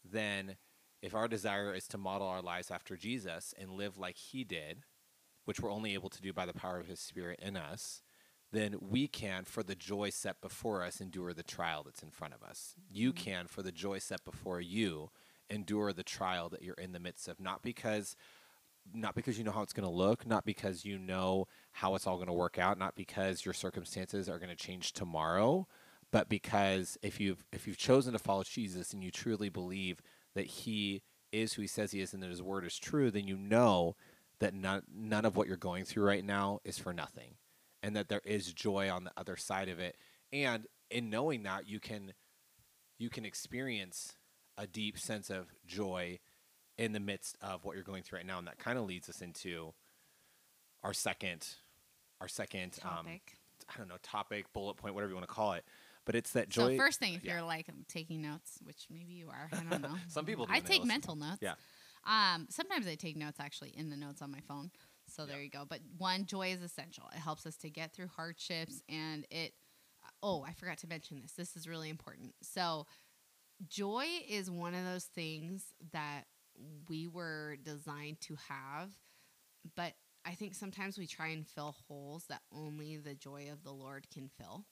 then 0.05 0.57
if 1.01 1.15
our 1.15 1.29
desire 1.29 1.75
is 1.75 1.89
to 1.89 1.99
model 1.99 2.27
our 2.27 2.43
lives 2.43 2.71
after 2.71 2.97
Jesus 2.97 3.55
and 3.59 3.73
live 3.73 3.99
like 3.99 4.17
he 4.17 4.45
did, 4.45 4.85
which 5.45 5.61
we're 5.61 5.73
only 5.73 5.95
able 5.95 6.11
to 6.11 6.23
do 6.23 6.33
by 6.33 6.47
the 6.47 6.53
power 6.53 6.79
of 6.79 6.87
his 6.87 7.01
spirit 7.01 7.41
in 7.43 7.57
us, 7.57 8.03
then 8.53 8.77
we 8.81 9.09
can, 9.09 9.45
for 9.45 9.63
the 9.63 9.75
joy 9.75 10.11
set 10.11 10.41
before 10.41 10.85
us, 10.85 11.01
endure 11.01 11.33
the 11.33 11.43
trial 11.43 11.83
that's 11.83 12.03
in 12.03 12.11
front 12.11 12.35
of 12.35 12.43
us. 12.43 12.75
You 12.89 13.13
mm-hmm. 13.13 13.25
can, 13.25 13.47
for 13.49 13.63
the 13.63 13.73
joy 13.73 13.99
set 13.99 14.25
before 14.25 14.61
you, 14.61 15.11
endure 15.53 15.93
the 15.93 16.03
trial 16.03 16.49
that 16.49 16.63
you're 16.63 16.75
in 16.75 16.93
the 16.93 17.01
midst 17.01 17.29
of, 17.29 17.39
not 17.41 17.63
because 17.63 18.17
not 18.93 19.15
because 19.15 19.39
you 19.39 19.45
know 19.45 19.53
how 19.53 19.63
it's 19.63 19.73
going 19.73 19.89
to 19.89 19.95
look, 19.95 20.27
not 20.27 20.45
because 20.45 20.85
you 20.85 20.99
know 20.99 21.47
how 21.71 21.95
it's 21.95 22.07
all 22.07 22.17
going 22.17 22.27
to 22.27 22.33
work 22.33 22.59
out, 22.59 22.79
not 22.79 22.97
because 22.97 23.45
your 23.45 23.55
circumstances 23.55 24.29
are 24.29 24.39
going 24.39 24.51
to 24.51 24.57
change 24.57 24.93
tomorrow, 24.93 25.69
but 26.11 26.29
because 26.29 26.99
if 27.03 27.21
you've 27.21 27.45
if 27.53 27.67
you've 27.67 27.79
chosen 27.79 28.13
to 28.13 28.19
follow 28.19 28.43
Jesus 28.43 28.93
and 28.93 29.05
you 29.05 29.11
truly 29.11 29.49
believe 29.49 30.01
that 30.35 30.47
he 30.47 31.03
is 31.31 31.55
who 31.55 31.63
he 31.63 31.69
says 31.69 31.93
he 31.93 32.01
is 32.01 32.13
and 32.13 32.23
that 32.23 32.31
his 32.31 32.43
word 32.43 32.65
is 32.65 32.79
true, 32.79 33.11
then 33.11 33.27
you 33.27 33.37
know 33.37 33.95
that 34.41 34.55
none, 34.55 34.83
none 34.93 35.25
of 35.25 35.37
what 35.37 35.47
you're 35.47 35.57
going 35.57 35.85
through 35.85 36.05
right 36.05 36.25
now 36.25 36.59
is 36.65 36.79
for 36.79 36.93
nothing 36.93 37.37
and 37.83 37.97
that 37.97 38.09
there 38.09 38.23
is 38.25 38.53
joy 38.53 38.91
on 38.91 39.05
the 39.05 39.13
other 39.17 39.37
side 39.37 39.69
of 39.69 39.79
it. 39.79 39.97
And 40.33 40.67
in 40.91 41.11
knowing 41.11 41.43
that 41.45 41.67
you 41.69 41.81
can 41.81 42.13
you 42.99 43.11
can 43.11 43.25
experience 43.25 44.17
a 44.59 44.67
deep 44.67 44.99
sense 44.99 45.31
of 45.31 45.47
joy 45.67 46.19
in 46.79 46.93
the 46.93 47.01
midst 47.01 47.37
of 47.41 47.65
what 47.65 47.75
you're 47.75 47.85
going 47.85 48.03
through 48.03 48.19
right 48.19 48.27
now 48.27 48.39
and 48.39 48.47
that 48.47 48.59
kind 48.59 48.79
of 48.79 48.85
leads 48.85 49.09
us 49.09 49.21
into 49.21 49.73
our 50.83 50.93
second 50.93 51.47
our 52.21 52.29
second 52.29 52.79
um, 52.85 53.07
I 53.07 53.79
don't 53.79 53.89
know 53.89 53.97
topic 54.03 54.53
bullet 54.53 54.77
point 54.77 54.95
whatever 54.95 55.11
you 55.11 55.17
want 55.17 55.29
to 55.29 55.35
call 55.35 55.53
it 55.53 55.65
but 56.05 56.15
it's 56.15 56.33
that 56.33 56.49
joy 56.49 56.77
so 56.77 56.77
first 56.77 56.99
thing, 56.99 57.15
if 57.15 57.25
yeah. 57.25 57.35
you're 57.35 57.43
like 57.43 57.67
taking 57.89 58.23
notes, 58.23 58.59
which 58.65 58.87
maybe 58.91 59.13
you 59.13 59.29
are, 59.29 59.49
I 59.53 59.63
don't 59.71 59.83
know. 59.83 59.95
Some 60.09 60.25
people 60.25 60.47
do 60.47 60.53
I 60.53 60.61
take 60.61 60.85
mental 60.85 61.15
notes. 61.15 61.39
Yeah. 61.41 61.55
Um, 62.05 62.47
sometimes 62.51 62.87
I 62.89 62.97
take 62.97 63.17
notes 63.17 63.39
actually 63.39 63.71
in 63.71 63.91
the 63.91 63.97
notes 63.97 64.23
on 64.23 64.33
my 64.33 64.41
phone. 64.49 64.71
So 65.07 65.27
there 65.27 65.41
you 65.41 65.51
go. 65.51 65.65
But 65.69 65.81
one, 65.99 66.27
joy 66.27 66.49
is 66.49 66.63
essential. 66.63 67.05
It 67.15 67.19
helps 67.19 67.47
us 67.47 67.57
to 67.59 67.71
get 67.71 67.93
through 67.93 68.09
hardships, 68.09 68.83
and 68.89 69.27
it. 69.31 69.53
Oh, 70.25 70.45
I 70.47 70.53
forgot 70.53 70.79
to 70.79 70.89
mention 70.89 71.21
this. 71.21 71.33
This 71.33 71.57
is 71.57 71.69
really 71.69 71.89
important. 71.89 72.35
So, 72.43 72.87
joy 73.69 74.07
is 74.29 74.51
one 74.51 74.75
of 74.75 74.85
those 74.85 75.05
things 75.05 75.65
that 75.93 76.25
we 76.89 77.07
were 77.07 77.57
designed 77.63 78.21
to 78.23 78.37
have, 78.49 78.91
but 79.77 79.95
I 80.25 80.33
think 80.33 80.55
sometimes 80.55 80.99
we 80.99 81.07
try 81.07 81.29
and 81.29 81.47
fill 81.47 81.75
holes 81.89 82.25
that 82.29 82.43
only 82.53 82.97
the 82.97 83.15
joy 83.15 83.49
of 83.53 83.65
the 83.65 83.73
Lord 83.73 84.07
can 84.13 84.31
fill 84.39 84.67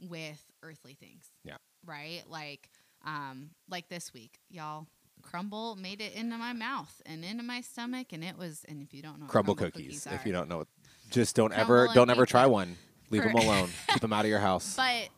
with 0.00 0.42
earthly 0.62 0.94
things. 0.94 1.30
Yeah. 1.44 1.56
Right? 1.86 2.22
Like 2.28 2.70
um 3.04 3.50
like 3.68 3.88
this 3.88 4.12
week, 4.12 4.38
y'all 4.48 4.86
Crumbl 5.22 5.76
made 5.78 6.00
it 6.00 6.14
into 6.14 6.36
my 6.36 6.52
mouth 6.52 7.00
and 7.06 7.24
into 7.24 7.42
my 7.42 7.60
stomach 7.60 8.08
and 8.12 8.24
it 8.24 8.36
was 8.36 8.64
and 8.68 8.82
if 8.82 8.92
you 8.92 9.02
don't 9.02 9.20
know 9.20 9.26
what 9.26 9.32
Crumbl, 9.32 9.56
cookies, 9.56 10.06
if 10.06 10.12
are, 10.12 10.26
you 10.26 10.32
don't 10.32 10.48
know 10.48 10.64
just 11.10 11.36
don't 11.36 11.52
Crumbl 11.52 11.58
ever 11.58 11.88
don't 11.94 12.10
ever 12.10 12.26
try 12.26 12.42
them 12.42 12.52
one 12.52 12.76
leave 13.10 13.22
them 13.22 13.34
alone 13.34 13.68
keep 13.88 14.00
them 14.00 14.12
out 14.12 14.24
of 14.24 14.30
your 14.30 14.40
house 14.40 14.74
but 14.76 15.08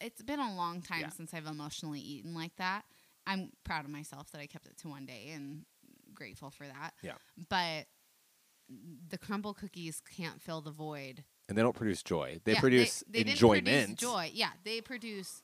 it's 0.00 0.22
been 0.22 0.40
a 0.40 0.54
long 0.54 0.82
time 0.82 1.00
Yeah. 1.02 1.08
since 1.10 1.34
I've 1.34 1.46
emotionally 1.46 2.00
eaten 2.00 2.34
like 2.34 2.56
that. 2.56 2.84
I'm 3.26 3.52
proud 3.64 3.84
of 3.84 3.90
myself 3.90 4.30
that 4.32 4.40
I 4.40 4.46
kept 4.46 4.66
it 4.66 4.76
to 4.78 4.88
one 4.88 5.04
day 5.06 5.30
and 5.34 5.64
grateful 6.14 6.50
for 6.50 6.66
that. 6.66 6.94
Yeah. 7.02 7.14
But 7.48 7.86
the 9.08 9.18
Crumbl 9.18 9.56
cookies 9.56 10.00
can't 10.16 10.42
fill 10.42 10.60
the 10.60 10.70
void 10.70 11.24
and 11.48 11.56
they 11.56 11.62
don't 11.62 11.74
produce 11.74 12.02
joy 12.02 12.38
they 12.44 12.52
Yeah, 12.52 12.60
produce 12.60 13.02
they 13.08 13.20
didn't 13.20 13.32
enjoyment 13.32 13.66
produce 13.66 13.98
joy. 13.98 14.30
Yeah, 14.34 14.50
they 14.64 14.80
produce 14.82 15.42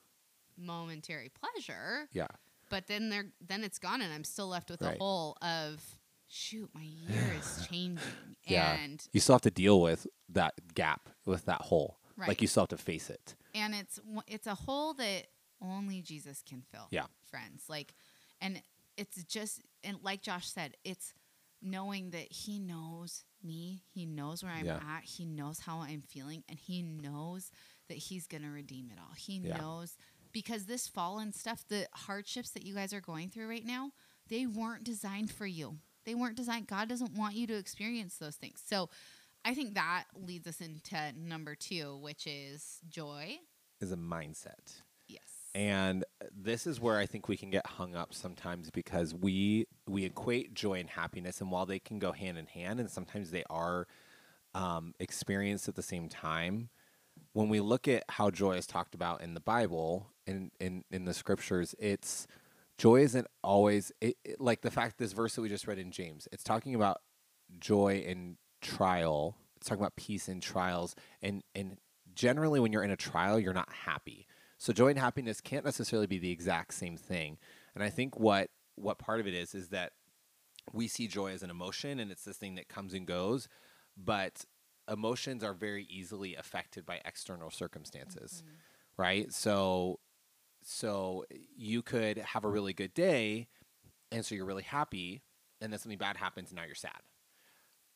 momentary 0.59 1.31
pleasure, 1.31 2.09
yeah 2.13 2.27
but 2.71 2.87
then 2.87 3.09
they're 3.11 3.27
then 3.47 3.63
it's 3.65 3.79
gone, 3.79 4.01
and 4.03 4.13
I'm 4.13 4.25
still 4.25 4.49
left 4.49 4.71
with 4.71 4.83
Right. 4.83 4.97
a 4.97 4.99
hole 4.99 5.37
of 5.43 5.83
shoot. 6.29 6.71
My 6.75 6.83
year 6.83 7.33
is 7.39 7.67
changing, 7.71 7.99
Yeah. 8.47 8.75
and 8.77 9.07
you 9.13 9.21
still 9.21 9.35
have 9.37 9.43
to 9.43 9.51
deal 9.51 9.81
with 9.81 10.07
that 10.31 10.75
gap 10.75 11.09
with 11.25 11.45
that 11.47 11.63
hole 11.63 11.99
Right. 12.17 12.29
like 12.29 12.41
you 12.43 12.49
still 12.49 12.63
have 12.63 12.69
to 12.69 12.77
face 12.77 13.11
it 13.11 13.35
and 13.55 13.75
it's 13.75 13.99
it's 14.27 14.47
a 14.47 14.55
hole 14.55 14.95
that 14.95 15.27
only 15.63 16.03
Jesus 16.03 16.43
can 16.47 16.63
fill. 16.71 16.89
Yeah. 16.91 17.07
friends, 17.31 17.65
like, 17.69 17.95
and 18.41 18.61
it's 18.97 19.23
just 19.25 19.63
and 19.83 19.99
like 20.03 20.21
Josh 20.23 20.49
said, 20.51 20.77
it's 20.85 21.15
knowing 21.63 22.11
that 22.11 22.31
He 22.31 22.59
knows 22.59 23.25
me, 23.43 23.83
He 23.93 24.05
knows 24.05 24.43
where 24.43 24.53
I'm 24.53 24.67
Yeah. 24.67 24.81
at, 24.97 25.05
He 25.05 25.25
knows 25.25 25.61
how 25.61 25.79
I'm 25.81 26.03
feeling, 26.03 26.45
and 26.49 26.59
He 26.59 26.83
knows 26.83 27.51
that 27.89 27.97
He's 27.97 28.27
gonna 28.27 28.51
redeem 28.51 28.91
it 28.91 28.99
all. 28.99 29.15
He 29.15 29.39
Yeah. 29.39 29.59
knows 29.59 29.97
because 30.33 30.67
this 30.67 30.89
fallen 30.89 31.33
stuff, 31.33 31.65
the 31.67 31.89
hardships 31.93 32.51
that 32.51 32.67
you 32.67 32.75
guys 32.75 32.93
are 32.93 33.01
going 33.01 33.31
through 33.31 33.49
right 33.49 33.65
now, 33.65 33.93
they 34.29 34.47
weren't 34.47 34.85
designed 34.85 35.33
for 35.33 35.47
you. 35.47 35.79
They 36.05 36.15
weren't 36.15 36.37
designed. 36.37 36.67
God 36.67 36.89
doesn't 36.89 37.15
want 37.15 37.35
you 37.37 37.47
to 37.47 37.55
experience 37.55 38.19
those 38.19 38.37
things. 38.37 38.61
So. 38.65 38.91
I 39.45 39.55
think 39.55 39.75
that 39.75 40.05
leads 40.15 40.47
us 40.47 40.61
into 40.61 41.13
number 41.17 41.55
two, 41.55 41.97
which 42.01 42.27
is 42.27 42.81
joy. 42.89 43.39
is 43.81 43.93
a 43.93 43.97
mindset 43.97 44.81
Yes. 45.07 45.21
and 45.55 46.05
this 46.35 46.67
is 46.67 46.81
where 46.81 46.97
i 46.99 47.05
think 47.05 47.29
we 47.29 47.37
can 47.37 47.51
get 47.51 47.67
hung 47.67 47.95
up 47.95 48.15
sometimes 48.15 48.71
because 48.71 49.15
we 49.15 49.67
we 49.87 50.05
equate 50.05 50.55
joy 50.55 50.81
and 50.81 50.89
happiness 50.89 51.41
and 51.43 51.51
while 51.51 51.67
they 51.67 51.79
can 51.79 51.99
go 51.99 52.13
hand 52.13 52.39
in 52.39 52.47
hand 52.47 52.81
and 52.81 52.91
sometimes 52.91 53.31
they 53.31 53.45
are 53.51 53.87
um, 54.55 54.95
experienced 54.99 55.69
at 55.69 55.75
the 55.75 55.83
same 55.83 56.09
time 56.09 56.71
when 57.35 57.49
we 57.51 57.61
look 57.61 57.87
at 57.89 58.05
how 58.09 58.31
joy 58.31 58.53
is 58.53 58.67
talked 58.67 58.95
about 58.95 59.21
in 59.21 59.35
the 59.35 59.41
bible 59.41 60.07
in 60.27 60.51
in, 60.59 60.85
in 60.91 61.05
the 61.05 61.13
scriptures 61.13 61.75
it's 61.79 62.27
joy 62.79 63.01
isn't 63.03 63.27
always 63.43 63.93
it, 64.01 64.17
it- 64.25 64.41
like 64.41 64.63
the 64.63 64.71
fact 64.71 64.97
this 64.97 65.13
verse 65.13 65.35
that 65.35 65.43
we 65.43 65.49
just 65.51 65.67
read 65.67 65.79
in 65.79 65.91
james 65.91 66.27
it's 66.33 66.45
talking 66.45 66.75
about 66.75 67.03
joy 67.61 68.03
in 68.07 68.39
trial. 68.65 69.37
It's 69.57 69.69
talking 69.69 69.83
about 69.83 69.97
peace 69.97 70.29
in 70.29 70.41
trials, 70.41 70.97
and 71.23 71.43
and 71.55 71.79
generally 72.15 72.61
when 72.61 72.73
you're 72.73 72.83
in 72.83 72.91
a 72.91 72.97
trial, 72.97 73.39
you're 73.39 73.55
not 73.55 73.73
happy. 73.73 74.27
So 74.59 74.73
joy 74.73 74.89
and 74.89 74.99
happiness 74.99 75.41
can't 75.41 75.65
necessarily 75.65 76.07
be 76.07 76.19
the 76.19 76.31
exact 76.31 76.75
same 76.75 76.97
thing. 76.97 77.39
And 77.75 77.85
I 77.85 77.91
think 77.91 78.19
what 78.19 78.51
what 78.75 78.99
part 78.99 79.21
of 79.21 79.27
it 79.27 79.35
is 79.35 79.55
is 79.55 79.69
that 79.69 79.93
we 80.73 80.89
see 80.89 81.07
joy 81.07 81.33
as 81.33 81.43
an 81.43 81.51
emotion, 81.51 82.01
and 82.01 82.11
it's 82.11 82.25
this 82.25 82.37
thing 82.37 82.55
that 82.57 82.69
comes 82.69 82.95
and 82.95 83.07
goes, 83.07 83.49
but 83.97 84.45
emotions 84.91 85.45
are 85.45 85.55
very 85.55 85.87
easily 85.91 86.35
affected 86.35 86.85
by 86.85 87.01
external 87.05 87.51
circumstances, 87.51 88.43
mm-hmm. 88.45 89.03
right? 89.03 89.33
So 89.33 90.01
so 90.65 91.25
you 91.55 91.83
could 91.83 92.19
have 92.19 92.45
a 92.45 92.49
really 92.49 92.73
good 92.73 92.95
day 92.95 93.49
and 94.11 94.25
so 94.25 94.35
you're 94.35 94.47
really 94.47 94.63
happy 94.63 95.23
and 95.61 95.73
then 95.73 95.79
something 95.79 95.99
bad 95.99 96.17
happens 96.17 96.51
and 96.51 96.57
now 96.57 96.65
you're 96.65 96.75
sad 96.75 97.01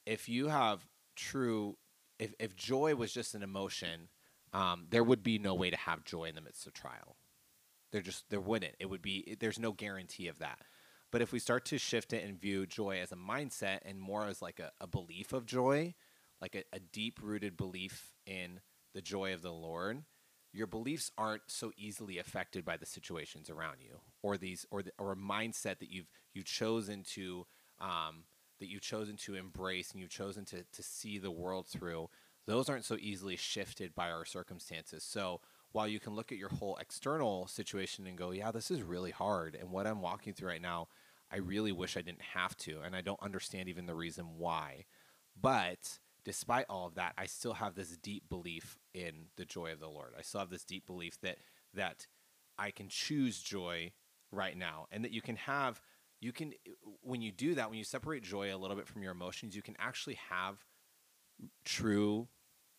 if 0.08 0.28
you 0.28 0.48
have 0.48 0.86
true 1.14 1.76
if, 2.18 2.34
if 2.38 2.56
joy 2.56 2.94
was 2.94 3.12
just 3.12 3.34
an 3.34 3.42
emotion 3.42 4.08
um, 4.52 4.86
there 4.90 5.04
would 5.04 5.22
be 5.22 5.38
no 5.38 5.54
way 5.54 5.70
to 5.70 5.76
have 5.76 6.04
joy 6.04 6.24
in 6.24 6.34
the 6.34 6.40
midst 6.40 6.66
of 6.66 6.72
trial. 6.72 7.16
There 7.92 8.00
just 8.00 8.28
there 8.30 8.40
wouldn't. 8.40 8.74
It 8.78 8.86
would 8.86 9.02
be 9.02 9.36
there's 9.40 9.58
no 9.58 9.72
guarantee 9.72 10.28
of 10.28 10.38
that. 10.38 10.60
But 11.10 11.22
if 11.22 11.32
we 11.32 11.38
start 11.38 11.64
to 11.66 11.78
shift 11.78 12.12
it 12.12 12.24
and 12.24 12.38
view 12.40 12.66
joy 12.66 12.98
as 13.00 13.12
a 13.12 13.16
mindset 13.16 13.80
and 13.84 14.00
more 14.00 14.26
as 14.26 14.42
like 14.42 14.58
a, 14.58 14.72
a 14.80 14.86
belief 14.86 15.32
of 15.32 15.46
joy 15.46 15.94
like 16.40 16.54
a, 16.54 16.64
a 16.72 16.78
deep 16.78 17.18
rooted 17.22 17.56
belief 17.56 18.12
in 18.26 18.60
the 18.94 19.00
joy 19.00 19.34
of 19.34 19.42
the 19.42 19.52
lord 19.52 20.04
your 20.52 20.66
beliefs 20.66 21.10
aren't 21.18 21.42
so 21.48 21.72
easily 21.76 22.18
affected 22.18 22.64
by 22.64 22.76
the 22.76 22.86
situations 22.86 23.50
around 23.50 23.76
you 23.80 24.00
or 24.22 24.36
these 24.36 24.66
or 24.70 24.82
the, 24.82 24.92
or 24.98 25.12
a 25.12 25.16
mindset 25.16 25.78
that 25.78 25.90
you've 25.90 26.10
you've 26.32 26.44
chosen 26.44 27.02
to 27.02 27.46
um, 27.80 28.24
that 28.58 28.68
you've 28.68 28.82
chosen 28.82 29.16
to 29.16 29.34
embrace 29.34 29.90
and 29.92 30.00
you've 30.00 30.10
chosen 30.10 30.44
to 30.44 30.64
to 30.72 30.82
see 30.82 31.18
the 31.18 31.30
world 31.30 31.66
through 31.66 32.08
those 32.46 32.68
aren't 32.68 32.84
so 32.84 32.96
easily 32.98 33.36
shifted 33.36 33.94
by 33.94 34.10
our 34.10 34.24
circumstances 34.24 35.02
so 35.02 35.40
while 35.72 35.86
you 35.86 36.00
can 36.00 36.14
look 36.14 36.32
at 36.32 36.38
your 36.38 36.48
whole 36.48 36.76
external 36.80 37.46
situation 37.46 38.06
and 38.06 38.18
go 38.18 38.30
yeah 38.30 38.50
this 38.50 38.70
is 38.70 38.82
really 38.82 39.10
hard 39.10 39.54
and 39.54 39.70
what 39.70 39.86
i'm 39.86 40.00
walking 40.00 40.32
through 40.32 40.48
right 40.48 40.62
now 40.62 40.88
i 41.32 41.36
really 41.36 41.72
wish 41.72 41.96
i 41.96 42.02
didn't 42.02 42.22
have 42.34 42.56
to 42.56 42.80
and 42.80 42.96
i 42.96 43.00
don't 43.00 43.22
understand 43.22 43.68
even 43.68 43.86
the 43.86 43.94
reason 43.94 44.24
why 44.38 44.84
but 45.40 45.98
despite 46.28 46.66
all 46.68 46.86
of 46.86 46.96
that, 46.96 47.14
I 47.16 47.24
still 47.24 47.54
have 47.54 47.74
this 47.74 47.96
deep 47.96 48.28
belief 48.28 48.76
in 48.92 49.28
the 49.36 49.46
joy 49.46 49.72
of 49.72 49.80
the 49.80 49.88
Lord. 49.88 50.12
I 50.18 50.20
still 50.20 50.40
have 50.40 50.50
this 50.50 50.62
deep 50.62 50.86
belief 50.86 51.18
that 51.22 51.38
that 51.72 52.06
I 52.58 52.70
can 52.70 52.88
choose 52.90 53.40
joy 53.40 53.92
right 54.30 54.54
now, 54.54 54.88
and 54.92 55.02
that 55.04 55.12
you 55.12 55.22
can 55.22 55.36
have 55.36 55.80
you 56.20 56.32
can 56.32 56.52
when 57.02 57.22
you 57.22 57.30
do 57.30 57.54
that 57.54 57.68
when 57.68 57.78
you 57.78 57.84
separate 57.84 58.22
joy 58.22 58.54
a 58.54 58.58
little 58.58 58.76
bit 58.76 58.88
from 58.88 59.02
your 59.02 59.12
emotions, 59.12 59.54
you 59.54 59.62
can 59.62 59.76
actually 59.78 60.18
have 60.30 60.64
true 61.64 62.28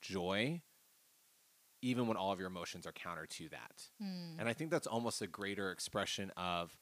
joy 0.01 0.61
even 1.81 2.07
when 2.07 2.17
all 2.17 2.31
of 2.31 2.39
your 2.39 2.47
emotions 2.47 2.85
are 2.85 2.91
counter 2.91 3.25
to 3.25 3.47
that. 3.49 3.87
Hmm. 4.01 4.37
And 4.37 4.49
I 4.49 4.53
think 4.53 4.69
that's 4.69 4.87
almost 4.87 5.21
a 5.21 5.27
greater 5.27 5.71
expression 5.71 6.31
of 6.35 6.77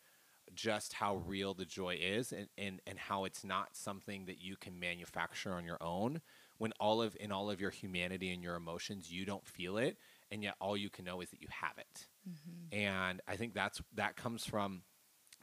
just 0.55 0.93
how 0.93 1.17
real 1.17 1.53
the 1.53 1.65
joy 1.65 1.99
is 2.01 2.31
and, 2.31 2.47
and, 2.57 2.81
and 2.87 2.97
how 2.97 3.25
it's 3.25 3.43
not 3.43 3.75
something 3.75 4.25
that 4.25 4.41
you 4.41 4.55
can 4.55 4.79
manufacture 4.79 5.53
on 5.53 5.65
your 5.65 5.77
own 5.81 6.21
when 6.57 6.71
all 6.79 7.01
of 7.01 7.17
in 7.19 7.31
all 7.31 7.51
of 7.51 7.59
your 7.59 7.69
humanity 7.69 8.31
and 8.33 8.41
your 8.41 8.55
emotions 8.55 9.11
you 9.11 9.25
don't 9.25 9.45
feel 9.45 9.77
it 9.77 9.97
and 10.31 10.43
yet 10.43 10.55
all 10.61 10.77
you 10.77 10.89
can 10.89 11.03
know 11.03 11.19
is 11.21 11.29
that 11.29 11.41
you 11.41 11.47
have 11.51 11.77
it. 11.77 12.07
Mm-hmm. 12.27 12.79
And 12.79 13.21
i 13.27 13.35
think 13.35 13.53
that's 13.53 13.81
that 13.95 14.15
comes 14.15 14.45
from 14.45 14.83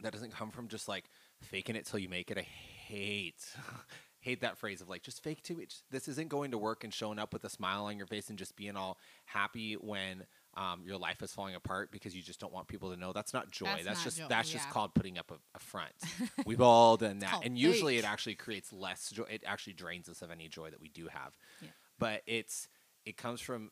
that 0.03 0.13
doesn't 0.13 0.33
come 0.33 0.51
from 0.51 0.69
just 0.69 0.89
like 0.89 1.05
faking 1.43 1.77
it 1.77 1.87
till 1.87 1.99
you 1.99 2.09
make 2.09 2.31
it. 2.31 2.39
I 2.39 2.43
hate 2.43 3.45
hate 4.21 4.41
that 4.41 4.57
phrase 4.57 4.81
of 4.81 4.89
like 4.89 5.03
just 5.03 5.23
fake 5.23 5.43
to 5.43 5.61
it 5.61 5.75
this 5.91 6.09
isn't 6.09 6.31
going 6.31 6.51
to 6.51 6.57
work 6.57 6.83
and 6.83 6.95
showing 6.95 7.19
up 7.19 7.35
with 7.35 7.45
a 7.45 7.51
smile 7.51 7.85
on 7.85 7.99
your 7.99 8.07
face 8.07 8.31
and 8.31 8.39
just 8.39 8.57
being 8.57 8.75
all 8.75 8.97
happy 9.27 9.75
when 9.75 10.25
um, 10.57 10.83
your 10.87 10.97
life 10.97 11.23
is 11.23 11.33
falling 11.33 11.55
apart 11.55 11.91
because 11.91 12.15
you 12.15 12.23
just 12.23 12.41
don't 12.41 12.53
want 12.53 12.69
people 12.69 12.91
to 12.91 12.97
know. 12.97 13.13
That's 13.13 13.35
not 13.35 13.51
joy. 13.51 13.67
That's 13.67 13.85
that's, 13.85 14.05
just 14.05 14.19
joy, 14.19 14.27
that's 14.29 14.51
just 14.51 14.71
called 14.71 14.95
putting 14.95 15.19
up 15.19 15.31
a, 15.31 15.35
a 15.55 15.59
front. 15.59 15.93
We've 16.47 16.61
all 16.61 16.97
done 16.97 17.19
that. 17.19 17.41
and 17.45 17.59
usually 17.59 17.97
fake. 17.97 18.05
it 18.05 18.09
actually 18.09 18.35
creates 18.37 18.73
less 18.73 19.11
joy. 19.11 19.25
It 19.25 19.43
actually 19.47 19.75
drains 19.75 20.09
us 20.09 20.23
of 20.23 20.31
any 20.31 20.49
joy 20.49 20.71
that 20.71 20.81
we 20.81 20.89
do 20.89 21.09
have. 21.09 21.37
Yeah. 21.61 21.69
but 21.99 22.23
it's 22.27 22.69
it 23.05 23.17
comes 23.17 23.41
from 23.41 23.71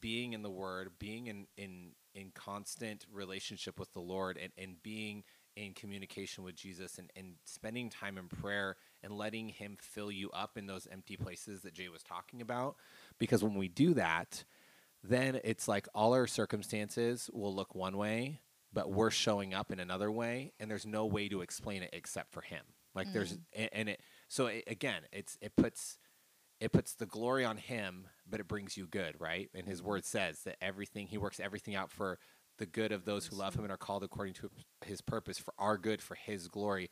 being 0.00 0.32
in 0.32 0.42
the 0.42 0.50
word 0.50 0.90
being 0.98 1.26
in 1.26 1.46
in 1.56 1.90
in 2.18 2.30
constant 2.34 3.06
relationship 3.12 3.78
with 3.78 3.92
the 3.92 4.00
lord 4.00 4.38
and 4.42 4.52
and 4.58 4.82
being 4.82 5.22
in 5.56 5.72
communication 5.72 6.42
with 6.44 6.56
jesus 6.56 6.98
and 6.98 7.10
and 7.16 7.34
spending 7.44 7.88
time 7.88 8.18
in 8.18 8.26
prayer 8.28 8.76
and 9.02 9.12
letting 9.12 9.48
him 9.48 9.76
fill 9.80 10.10
you 10.10 10.30
up 10.30 10.58
in 10.58 10.66
those 10.66 10.88
empty 10.90 11.16
places 11.16 11.62
that 11.62 11.74
jay 11.74 11.88
was 11.88 12.02
talking 12.02 12.40
about. 12.40 12.76
Because 13.18 13.42
when 13.42 13.54
we 13.54 13.68
do 13.68 13.94
that 13.94 14.44
then 15.04 15.40
it's 15.44 15.68
like 15.68 15.86
all 15.94 16.12
our 16.12 16.26
circumstances 16.26 17.30
will 17.32 17.54
look 17.54 17.74
one 17.74 17.96
way 17.96 18.40
but 18.72 18.90
we're 18.90 19.10
showing 19.10 19.54
up 19.54 19.70
in 19.72 19.80
another 19.80 20.10
way 20.10 20.52
and 20.58 20.70
there's 20.70 20.86
no 20.86 21.06
way 21.06 21.28
to 21.28 21.40
explain 21.40 21.82
it 21.82 21.90
except 21.92 22.32
for 22.32 22.42
him. 22.42 22.64
Like 22.94 23.12
there's 23.12 23.34
mm. 23.34 23.40
a- 23.54 23.74
and 23.74 23.88
it 23.88 24.00
so 24.26 24.46
it, 24.46 24.64
again 24.66 25.02
it's 25.12 25.38
it 25.40 25.54
puts 25.56 25.98
it 26.60 26.72
puts 26.72 26.94
the 26.94 27.06
glory 27.06 27.44
on 27.44 27.56
him 27.56 28.06
but 28.28 28.40
it 28.40 28.48
brings 28.48 28.76
you 28.76 28.86
good 28.86 29.14
right? 29.18 29.50
And 29.54 29.66
his 29.66 29.82
word 29.82 30.04
says 30.04 30.40
that 30.44 30.56
everything 30.60 31.06
he 31.06 31.18
works 31.18 31.40
everything 31.40 31.74
out 31.74 31.90
for 31.90 32.18
the 32.58 32.66
good 32.66 32.92
of 32.92 33.04
those 33.04 33.26
who 33.26 33.36
love 33.36 33.54
him 33.54 33.62
and 33.62 33.72
are 33.72 33.76
called 33.76 34.02
according 34.02 34.34
to 34.34 34.50
his 34.84 35.00
purpose 35.00 35.38
for 35.38 35.54
our 35.58 35.78
good 35.78 36.02
for 36.02 36.16
his 36.16 36.48
glory. 36.48 36.90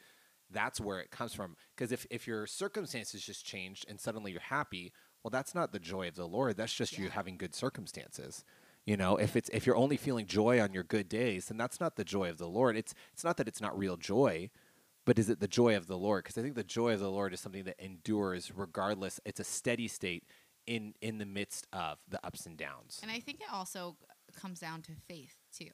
That's 0.51 0.81
where 0.81 1.01
it 1.01 1.11
comes 1.11 1.35
from. 1.35 1.57
Because 1.75 1.91
if, 1.91 2.07
if 2.09 2.27
your 2.27 2.47
circumstances 2.47 3.21
just 3.21 3.45
changed 3.45 3.85
and 3.89 4.01
suddenly 4.01 4.31
you're 4.31 4.41
happy 4.41 4.93
well 5.23 5.31
that's 5.31 5.55
not 5.55 5.73
the 5.73 5.81
joy 5.81 6.09
of 6.09 6.15
the 6.15 6.29
lord. 6.29 6.57
That's 6.57 6.75
just 6.75 6.99
you 6.99 7.11
having 7.11 7.37
good 7.37 7.55
circumstances. 7.55 8.45
You 8.85 8.97
know 8.97 9.17
if 9.17 9.35
it's 9.35 9.51
if 9.53 9.67
you're 9.67 9.77
only 9.77 9.97
feeling 9.97 10.27
joy 10.27 10.61
on 10.61 10.73
your 10.73 10.85
good 10.85 11.09
days 11.09 11.47
then 11.47 11.57
that's 11.57 11.81
not 11.81 11.97
the 11.97 12.05
joy 12.05 12.31
of 12.31 12.39
the 12.39 12.49
lord. 12.49 12.77
It's 12.77 12.95
it's 13.13 13.25
not 13.25 13.37
that 13.39 13.49
it's 13.49 13.61
not 13.61 13.77
real 13.77 13.97
joy 13.97 14.51
but 15.07 15.19
is 15.19 15.31
it 15.31 15.41
the 15.41 15.49
joy 15.49 15.75
of 15.77 15.87
the 15.87 15.97
lord? 15.97 16.25
Because 16.25 16.37
i 16.37 16.43
think 16.43 16.55
the 16.55 16.63
joy 16.65 16.93
of 16.93 17.01
the 17.01 17.11
lord 17.11 17.33
is 17.33 17.41
something 17.41 17.65
that 17.65 17.83
endures 17.83 18.53
regardless. 18.55 19.19
It's 19.25 19.41
a 19.41 19.45
steady 19.45 19.89
state 19.89 20.25
in 20.67 20.95
in 21.01 21.17
the 21.17 21.25
midst 21.25 21.67
of 21.73 21.99
the 22.07 22.25
ups 22.27 22.45
and 22.45 22.59
downs. 22.59 23.01
And 23.03 23.11
I 23.11 23.21
think 23.21 23.41
it 23.41 23.47
also 23.51 23.97
comes 24.39 24.61
down 24.61 24.83
to 24.83 24.93
faith 25.09 25.37
too. 25.57 25.71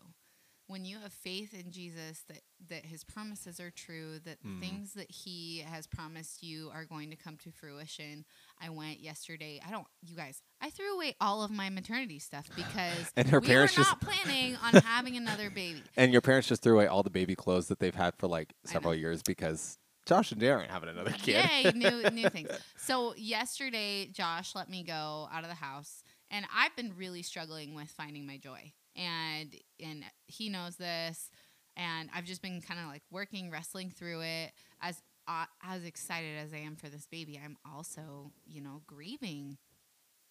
When 0.68 0.84
you 0.86 0.98
have 1.00 1.12
faith 1.12 1.52
in 1.52 1.70
Jesus 1.70 2.24
that 2.28 2.40
that 2.70 2.86
his 2.86 3.04
promises 3.04 3.60
are 3.60 3.70
true, 3.70 4.18
that 4.24 4.38
Mm-hmm. 4.42 4.60
the 4.60 4.66
things 4.66 4.92
that 4.94 5.10
he 5.10 5.58
has 5.68 5.86
promised 5.86 6.42
you 6.42 6.70
are 6.72 6.84
going 6.84 7.10
to 7.10 7.16
come 7.16 7.36
to 7.38 7.50
fruition. 7.50 8.24
I 8.60 8.70
went 8.70 9.00
yesterday. 9.00 9.60
I 9.66 9.70
don't 9.70 9.86
you 10.02 10.16
guys, 10.16 10.40
I 10.60 10.70
threw 10.70 10.94
away 10.94 11.14
all 11.20 11.42
of 11.42 11.50
my 11.50 11.68
maternity 11.68 12.18
stuff 12.20 12.48
because 12.56 13.12
And 13.16 13.28
her 13.28 13.40
we 13.40 13.48
parents 13.48 13.76
were 13.76 13.82
just- 13.84 13.92
not 13.92 14.00
planning 14.00 14.56
on 14.62 14.74
having 14.82 15.16
another 15.16 15.50
baby. 15.50 15.82
and 15.96 16.12
your 16.12 16.22
parents 16.22 16.48
just 16.48 16.62
threw 16.62 16.74
away 16.74 16.86
all 16.86 17.02
the 17.02 17.10
baby 17.10 17.34
clothes 17.34 17.68
that 17.68 17.78
they've 17.80 17.94
had 17.94 18.14
for 18.16 18.26
like 18.28 18.54
several 18.64 18.94
years 18.94 19.22
because 19.22 19.78
josh 20.06 20.32
and 20.32 20.40
darren 20.40 20.68
having 20.68 20.88
another 20.88 21.10
kid 21.18 21.44
Yay, 21.64 21.72
new 21.74 22.08
new 22.10 22.28
things. 22.30 22.48
So 22.76 23.14
yesterday, 23.16 24.06
Josh 24.06 24.54
let 24.54 24.70
me 24.70 24.82
go 24.84 25.28
out 25.32 25.42
of 25.42 25.48
the 25.50 25.56
house, 25.56 26.02
and 26.30 26.46
I've 26.54 26.74
been 26.76 26.92
really 26.96 27.22
struggling 27.22 27.74
with 27.74 27.88
finding 27.90 28.26
my 28.26 28.36
joy, 28.38 28.72
and 28.96 29.54
and 29.80 30.04
he 30.26 30.48
knows 30.48 30.76
this, 30.76 31.30
and 31.76 32.10
I've 32.14 32.24
just 32.24 32.42
been 32.42 32.60
kind 32.60 32.80
of 32.80 32.86
like 32.86 33.02
working, 33.10 33.50
wrestling 33.50 33.90
through 33.90 34.22
it. 34.22 34.52
As 34.80 35.02
uh, 35.28 35.46
as 35.62 35.84
excited 35.84 36.38
as 36.38 36.52
I 36.52 36.58
am 36.58 36.76
for 36.76 36.88
this 36.88 37.06
baby, 37.06 37.40
I'm 37.42 37.56
also 37.74 38.32
you 38.46 38.60
know 38.60 38.82
grieving 38.86 39.58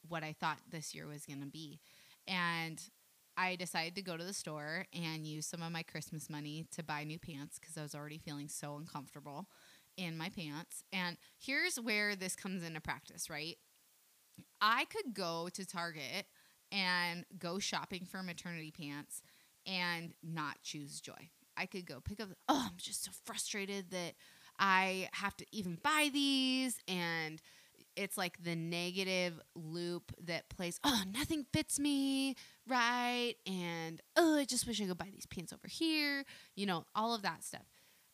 what 0.07 0.23
I 0.23 0.33
thought 0.39 0.59
this 0.69 0.93
year 0.95 1.07
was 1.07 1.25
gonna 1.25 1.45
be, 1.47 1.79
and. 2.27 2.81
I 3.37 3.55
decided 3.55 3.95
to 3.95 4.01
go 4.01 4.17
to 4.17 4.25
the 4.25 4.33
store 4.33 4.85
and 4.93 5.25
use 5.25 5.47
some 5.47 5.63
of 5.63 5.71
my 5.71 5.83
Christmas 5.83 6.29
money 6.29 6.65
to 6.75 6.83
buy 6.83 7.05
new 7.05 7.17
pants 7.17 7.57
because 7.57 7.77
I 7.77 7.81
was 7.81 7.95
already 7.95 8.17
feeling 8.17 8.49
so 8.49 8.75
uncomfortable 8.75 9.47
in 9.97 10.17
my 10.17 10.29
pants. 10.29 10.83
And 10.91 11.17
here's 11.39 11.77
where 11.77 12.15
this 12.15 12.35
comes 12.35 12.61
into 12.61 12.81
practice, 12.81 13.29
right? 13.29 13.57
I 14.61 14.85
could 14.85 15.13
go 15.13 15.49
to 15.53 15.65
Target 15.65 16.25
and 16.71 17.25
go 17.37 17.59
shopping 17.59 18.05
for 18.09 18.23
maternity 18.23 18.71
pants 18.71 19.21
and 19.65 20.13
not 20.23 20.61
choose 20.63 21.01
joy. 21.01 21.29
I 21.57 21.65
could 21.65 21.85
go 21.85 21.99
pick 21.99 22.19
up, 22.19 22.29
oh, 22.47 22.67
I'm 22.71 22.77
just 22.77 23.03
so 23.03 23.11
frustrated 23.25 23.91
that 23.91 24.13
I 24.57 25.09
have 25.13 25.35
to 25.37 25.45
even 25.51 25.77
buy 25.83 26.09
these. 26.11 26.79
And 26.87 27.41
it's 27.95 28.17
like 28.17 28.43
the 28.43 28.55
negative 28.55 29.39
loop 29.55 30.13
that 30.23 30.49
plays, 30.49 30.79
oh, 30.83 31.03
nothing 31.13 31.45
fits 31.51 31.79
me 31.79 32.35
right. 32.67 33.35
And 33.45 34.01
oh, 34.15 34.37
I 34.37 34.45
just 34.45 34.65
wish 34.65 34.81
I 34.81 34.85
could 34.85 34.97
buy 34.97 35.09
these 35.11 35.25
pants 35.25 35.53
over 35.53 35.67
here. 35.67 36.23
You 36.55 36.65
know, 36.65 36.85
all 36.95 37.13
of 37.13 37.21
that 37.23 37.43
stuff. 37.43 37.65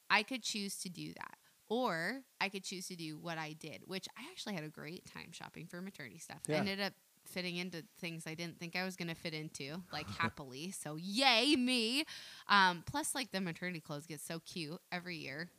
I 0.09 0.23
could 0.23 0.41
choose 0.41 0.77
to 0.79 0.89
do 0.89 1.13
that. 1.13 1.37
Or 1.69 2.21
I 2.39 2.47
could 2.47 2.63
choose 2.63 2.87
to 2.87 2.95
do 2.95 3.17
what 3.17 3.37
I 3.37 3.51
did, 3.51 3.83
which 3.85 4.07
I 4.17 4.21
actually 4.31 4.55
had 4.55 4.63
a 4.63 4.69
great 4.69 5.05
time 5.05 5.31
shopping 5.31 5.67
for 5.67 5.81
maternity 5.81 6.17
stuff. 6.17 6.39
I 6.47 6.53
ended 6.53 6.79
up 6.79 6.93
fitting 7.27 7.57
into 7.57 7.83
things 7.99 8.25
I 8.27 8.33
didn't 8.33 8.59
think 8.59 8.75
I 8.75 8.83
was 8.83 8.95
going 8.95 9.09
to 9.09 9.15
fit 9.15 9.33
into, 9.33 9.81
like 9.91 10.09
happily. 10.17 10.71
So, 10.71 10.95
yay, 10.95 11.55
me. 11.55 12.03
Um, 12.47 12.83
plus, 12.85 13.13
like 13.15 13.31
the 13.31 13.41
maternity 13.41 13.79
clothes 13.79 14.05
get 14.05 14.19
so 14.21 14.39
cute 14.39 14.79
every 14.91 15.17
year. 15.17 15.49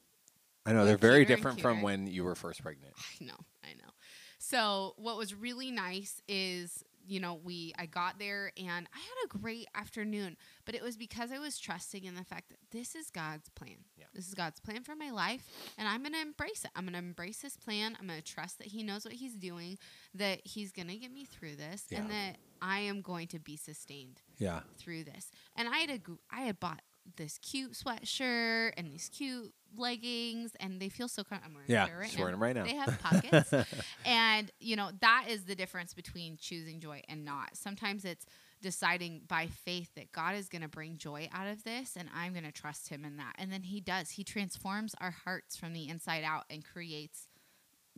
i 0.67 0.73
know 0.73 0.85
they're 0.85 0.97
They're 0.97 1.11
very 1.11 1.25
cuter 1.25 1.33
and 1.35 1.37
different 1.39 1.61
from 1.61 1.77
cuter. 1.77 1.85
when 1.85 2.07
you 2.07 2.25
were 2.25 2.35
first 2.35 2.63
pregnant 2.63 2.95
I 2.97 3.25
know, 3.25 3.39
I 3.65 3.75
know. 3.75 3.91
So 4.39 4.95
what 4.97 5.17
was 5.17 5.35
really 5.35 5.71
nice 5.71 6.23
is, 6.29 6.85
you 7.09 7.21
know, 7.21 7.41
we 7.43 7.73
I 7.79 7.87
got 7.87 8.19
there 8.19 8.53
and 8.57 8.87
I 8.95 8.99
had 8.99 9.25
a 9.25 9.39
great 9.39 9.67
afternoon, 9.75 10.37
but 10.65 10.75
it 10.75 10.83
was 10.83 10.97
because 10.97 11.33
I 11.33 11.39
was 11.39 11.59
trusting 11.59 12.05
in 12.05 12.15
the 12.15 12.25
fact 12.25 12.51
that 12.51 12.59
this 12.71 12.95
is 12.95 13.11
God's 13.11 13.49
plan. 13.51 13.79
Yeah. 13.97 14.05
This 14.15 14.29
is 14.29 14.35
God's 14.35 14.61
plan 14.61 14.83
for 14.85 14.95
my 14.95 15.11
life, 15.11 15.43
and 15.79 15.89
I'm 15.89 16.03
going 16.03 16.13
to 16.15 16.21
embrace 16.21 16.65
it. 16.65 16.71
I'm 16.77 16.85
going 16.85 16.93
to 16.93 16.99
embrace 16.99 17.43
his 17.43 17.57
plan. 17.57 17.97
I'm 18.01 18.07
going 18.07 18.21
to 18.21 18.25
trust 18.33 18.59
that 18.59 18.69
he 18.69 18.83
knows 18.83 19.05
what 19.05 19.15
he's 19.15 19.35
doing, 19.35 19.79
that 20.15 20.41
he's 20.45 20.73
going 20.73 20.89
to 20.89 20.97
get 20.97 21.13
me 21.13 21.25
through 21.25 21.57
this, 21.57 21.87
and 21.93 22.11
that 22.11 22.37
I 22.61 22.81
am 22.81 23.01
going 23.03 23.29
to 23.29 23.39
be 23.39 23.57
sustained 23.57 24.21
Yeah. 24.39 24.61
through 24.77 25.05
this. 25.05 25.31
And 25.57 25.69
I 25.69 25.79
had 25.79 25.91
a 25.91 26.01
I 26.31 26.43
had 26.43 26.61
bought 26.61 26.83
this 27.17 27.39
cute 27.39 27.73
sweatshirt 27.73 28.73
and 28.77 28.91
these 28.91 29.09
cute 29.13 29.53
leggings, 29.77 30.53
and 30.61 30.81
they 30.81 30.89
feel 30.89 31.09
so 31.09 31.23
wearing 31.31 31.49
Yeah, 31.67 31.91
right 31.93 32.13
now. 32.15 32.19
wearing 32.21 32.35
'em 32.35 32.43
right 32.43 32.55
now. 32.57 32.65
They 32.65 32.75
have 32.77 32.99
pockets, 33.01 33.53
and 34.05 34.51
you 34.61 34.77
know 34.77 34.91
that 35.01 35.27
is 35.29 35.45
the 35.45 35.55
difference 35.55 35.95
between 35.95 36.37
choosing 36.39 36.81
joy 36.81 37.03
and 37.09 37.25
not. 37.25 37.57
Sometimes 37.57 38.05
it's 38.05 38.25
deciding 38.61 39.23
by 39.29 39.47
faith 39.47 39.91
that 39.95 40.11
God 40.13 40.35
is 40.35 40.49
going 40.49 40.63
to 40.63 40.69
bring 40.69 40.97
joy 40.99 41.29
out 41.33 41.47
of 41.47 41.63
this, 41.65 41.97
and 41.97 42.09
I'm 42.15 42.33
going 42.33 42.45
to 42.45 42.53
trust 42.53 42.89
Him 42.89 43.05
in 43.05 43.17
that. 43.19 43.35
And 43.39 43.53
then 43.53 43.63
He 43.63 43.81
does. 43.81 44.11
He 44.11 44.25
transforms 44.25 44.95
our 45.01 45.13
hearts 45.13 45.57
from 45.57 45.73
the 45.75 45.89
inside 45.89 46.25
out 46.25 46.45
and 46.51 46.65
creates 46.65 47.29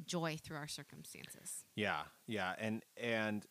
joy 0.04 0.38
through 0.42 0.56
our 0.56 0.68
circumstances. 0.68 1.64
Yeah, 1.76 2.02
yeah, 2.26 2.54
and 2.58 2.82
and 2.96 3.46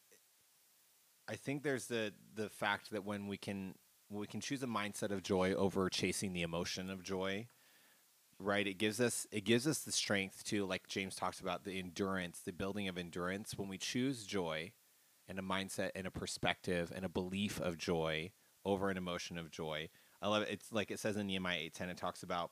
I 1.28 1.36
think 1.36 1.64
there's 1.64 1.86
the 1.88 2.14
the 2.34 2.50
fact 2.50 2.92
that 2.92 3.06
when 3.06 3.28
we 3.28 3.38
can 3.38 3.76
when 4.10 4.20
we 4.20 4.28
can 4.28 4.42
choose 4.42 4.64
a 4.64 4.68
mindset 4.68 5.12
of 5.12 5.24
joy 5.24 5.54
over 5.54 5.90
chasing 5.90 6.34
the 6.34 6.42
emotion 6.42 6.90
of 6.90 7.04
joy, 7.04 7.48
right? 8.40 8.68
It 8.68 8.78
gives 8.78 9.00
us 9.00 9.28
it 9.32 9.44
gives 9.46 9.68
us 9.68 9.80
the 9.80 9.92
strength 9.92 10.44
to 10.46 10.66
like 10.66 10.88
James 10.88 11.16
talks 11.16 11.40
about 11.40 11.64
the 11.64 11.80
endurance, 11.80 12.40
the 12.40 12.52
building 12.52 12.88
of 12.88 12.98
endurance. 12.98 13.54
When 13.56 13.70
we 13.70 13.78
choose 13.78 14.26
joy 14.26 14.72
and 15.28 15.38
a 15.38 15.44
mindset 15.44 15.92
and 15.96 16.08
a 16.08 16.12
perspective 16.12 16.92
and 16.94 17.06
a 17.06 17.10
belief 17.10 17.62
of 17.62 17.78
joy 17.78 18.32
over 18.66 18.90
an 18.90 18.98
emotion 18.98 19.38
of 19.38 19.52
joy. 19.52 19.90
I 20.22 20.28
love 20.28 20.44
it. 20.44 20.50
It's 20.52 20.72
like 20.72 20.92
it 20.92 21.00
says 21.00 21.16
in 21.16 21.28
Nehemiah 21.28 21.60
eight 21.60 21.74
ten. 21.74 21.90
It 21.90 21.98
talks 21.98 22.24
about 22.24 22.52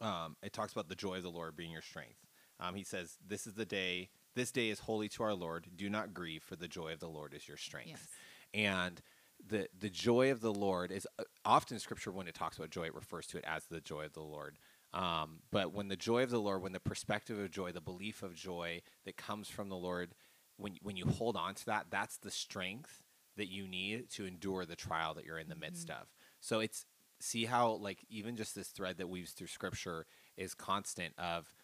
um, 0.00 0.36
it 0.42 0.52
talks 0.52 0.72
about 0.72 0.88
the 0.88 0.96
joy 0.96 1.16
of 1.16 1.22
the 1.22 1.30
Lord 1.30 1.54
being 1.54 1.70
your 1.70 1.82
strength. 1.82 2.26
Um, 2.58 2.74
he 2.74 2.82
says, 2.82 3.18
"This 3.24 3.46
is 3.46 3.54
the 3.54 3.66
day. 3.66 4.10
This 4.34 4.50
day 4.50 4.70
is 4.70 4.80
holy 4.80 5.08
to 5.10 5.22
our 5.22 5.34
Lord. 5.34 5.68
Do 5.76 5.88
not 5.90 6.14
grieve, 6.14 6.42
for 6.42 6.56
the 6.56 6.66
joy 6.68 6.92
of 6.92 7.00
the 7.00 7.08
Lord 7.08 7.34
is 7.34 7.46
your 7.46 7.56
strength." 7.56 7.90
Yes. 7.90 8.06
And 8.54 9.00
the 9.48 9.68
the 9.78 9.90
joy 9.90 10.30
of 10.30 10.40
the 10.40 10.52
Lord 10.52 10.90
is 10.92 11.06
uh, 11.18 11.24
often 11.44 11.78
Scripture 11.78 12.12
when 12.12 12.28
it 12.28 12.34
talks 12.34 12.56
about 12.56 12.70
joy, 12.70 12.84
it 12.84 12.94
refers 12.94 13.26
to 13.28 13.38
it 13.38 13.44
as 13.46 13.66
the 13.66 13.80
joy 13.80 14.04
of 14.04 14.12
the 14.12 14.20
Lord. 14.20 14.58
Um, 14.94 15.40
but 15.50 15.72
when 15.72 15.88
the 15.88 15.96
joy 15.96 16.22
of 16.22 16.30
the 16.30 16.40
Lord, 16.40 16.62
when 16.62 16.72
the 16.72 16.80
perspective 16.80 17.38
of 17.38 17.50
joy, 17.50 17.72
the 17.72 17.80
belief 17.80 18.22
of 18.22 18.34
joy 18.34 18.82
that 19.04 19.16
comes 19.16 19.48
from 19.48 19.68
the 19.68 19.76
Lord, 19.76 20.14
when 20.56 20.76
when 20.82 20.96
you 20.96 21.06
hold 21.06 21.36
on 21.36 21.54
to 21.54 21.66
that, 21.66 21.86
that's 21.90 22.18
the 22.18 22.30
strength 22.30 23.04
that 23.36 23.48
you 23.48 23.66
need 23.66 24.10
to 24.10 24.26
endure 24.26 24.66
the 24.66 24.76
trial 24.76 25.14
that 25.14 25.24
you're 25.24 25.38
in 25.38 25.48
the 25.48 25.56
midst 25.56 25.88
of. 25.90 26.08
So 26.40 26.60
it's 26.60 26.86
see 27.20 27.46
how 27.46 27.72
like 27.72 28.04
even 28.10 28.36
just 28.36 28.54
this 28.54 28.68
thread 28.68 28.98
that 28.98 29.08
weaves 29.08 29.32
through 29.32 29.46
Scripture 29.46 30.06
is 30.36 30.54
constant 30.54 31.14
of 31.18 31.54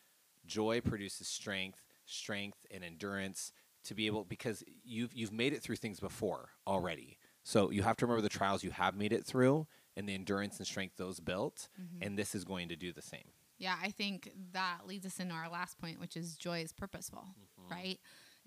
joy 0.47 0.81
produces 0.81 1.29
strength, 1.29 1.85
strength 2.07 2.67
and 2.71 2.83
endurance 2.83 3.53
to 3.85 3.95
be 3.95 4.07
able 4.07 4.25
because 4.25 4.65
you've 4.85 5.13
you've 5.15 5.33
made 5.33 5.53
it 5.53 5.63
through 5.63 5.77
things 5.77 6.01
before 6.01 6.51
already. 6.67 7.19
So 7.49 7.71
you 7.71 7.83
have 7.83 7.97
to 7.97 8.05
remember 8.05 8.21
the 8.21 8.29
trials 8.29 8.63
you 8.63 8.73
have 8.73 8.95
made 8.95 9.11
it 9.11 9.25
through 9.25 9.67
and 9.97 10.07
the 10.07 10.15
endurance 10.15 10.59
and 10.59 10.67
strength 10.67 10.99
those 10.99 11.19
built, 11.19 11.69
mm-hmm. 11.81 12.03
and 12.03 12.19
this 12.19 12.35
is 12.35 12.45
going 12.45 12.69
to 12.69 12.77
do 12.77 12.93
the 12.93 13.01
same. 13.01 13.25
Yeah, 13.57 13.75
I 13.83 13.89
think 13.89 14.31
that 14.53 14.81
leads 14.87 15.07
us 15.07 15.19
into 15.19 15.33
our 15.33 15.49
last 15.49 15.79
point, 15.79 15.99
which 15.99 16.15
is 16.15 16.37
joy 16.37 16.61
is 16.61 16.75
purposeful, 16.75 17.25
mm-hmm. 17.25 17.73
right? 17.73 17.99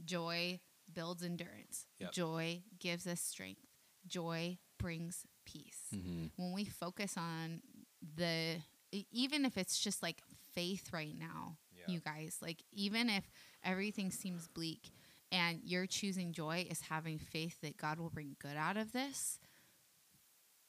Joy 0.05 0.59
builds 0.93 1.23
endurance. 1.23 1.87
Yep. 1.97 2.11
Joy 2.11 2.61
gives 2.77 3.07
us 3.07 3.19
strength. 3.19 3.65
Joy 4.05 4.59
brings 4.77 5.25
peace. 5.47 5.81
Mm-hmm. 5.95 6.25
When 6.35 6.53
we 6.53 6.65
focus 6.65 7.15
on 7.17 7.61
the, 8.15 8.57
even 8.91 9.45
if 9.45 9.57
it's 9.57 9.79
just 9.79 10.03
like 10.03 10.21
faith 10.53 10.93
right 10.93 11.17
now, 11.17 11.57
Yeah. 11.75 11.91
you 11.91 12.01
guys, 12.01 12.37
like 12.39 12.61
even 12.71 13.09
if 13.09 13.31
everything 13.63 14.11
seems 14.11 14.47
bleak 14.47 14.91
and 15.31 15.59
you're 15.63 15.85
choosing 15.87 16.33
joy 16.33 16.65
is 16.69 16.81
having 16.81 17.17
faith 17.17 17.61
that 17.61 17.77
God 17.77 17.99
will 17.99 18.09
bring 18.09 18.35
good 18.39 18.57
out 18.57 18.77
of 18.77 18.91
this, 18.91 19.39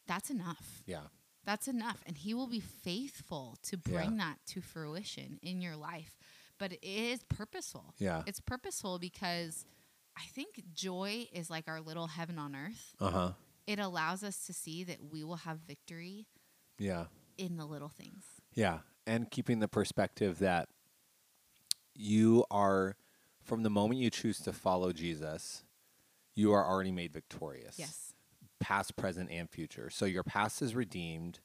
that's 0.06 0.30
enough 0.30 0.82
Yeah. 0.86 1.06
that's 1.44 1.68
enough 1.68 2.02
and 2.06 2.16
he 2.18 2.34
will 2.34 2.46
be 2.48 2.60
faithful 2.60 3.56
to 3.64 3.76
bring 3.76 4.16
that 4.18 4.38
to 4.48 4.60
fruition 4.60 5.38
in 5.42 5.60
your 5.60 5.76
life 5.76 6.18
but 6.58 6.72
it 6.72 6.84
is 6.84 7.22
purposeful 7.24 7.94
Yeah. 7.98 8.22
it's 8.26 8.40
purposeful 8.40 8.98
because 8.98 9.64
i 10.16 10.22
think 10.34 10.62
joy 10.74 11.28
is 11.32 11.48
like 11.50 11.68
our 11.68 11.80
little 11.80 12.08
heaven 12.08 12.38
on 12.38 12.54
earth 12.56 12.94
Uh-huh. 13.00 13.32
it 13.66 13.78
allows 13.78 14.22
us 14.24 14.44
to 14.46 14.52
see 14.52 14.82
that 14.84 14.98
we 15.10 15.22
will 15.24 15.36
have 15.36 15.58
victory 15.58 16.26
Yeah. 16.78 17.06
in 17.38 17.56
the 17.56 17.64
little 17.64 17.88
things 17.90 18.24
Yeah, 18.54 18.80
and 19.06 19.30
keeping 19.30 19.60
the 19.60 19.68
perspective 19.68 20.40
that 20.40 20.68
you 21.94 22.44
are 22.50 22.96
from 23.42 23.62
the 23.62 23.70
moment 23.70 24.00
you 24.00 24.10
choose 24.10 24.38
to 24.40 24.52
follow 24.52 24.92
Jesus, 24.92 25.64
you 26.34 26.52
are 26.52 26.66
already 26.66 26.92
made 26.92 27.12
victorious. 27.12 27.78
yes 27.78 28.14
Past, 28.60 28.94
present, 28.96 29.28
and 29.30 29.50
future. 29.50 29.90
So 29.90 30.04
your 30.04 30.22
past 30.22 30.62
is 30.62 30.74
redeemed. 30.74 31.40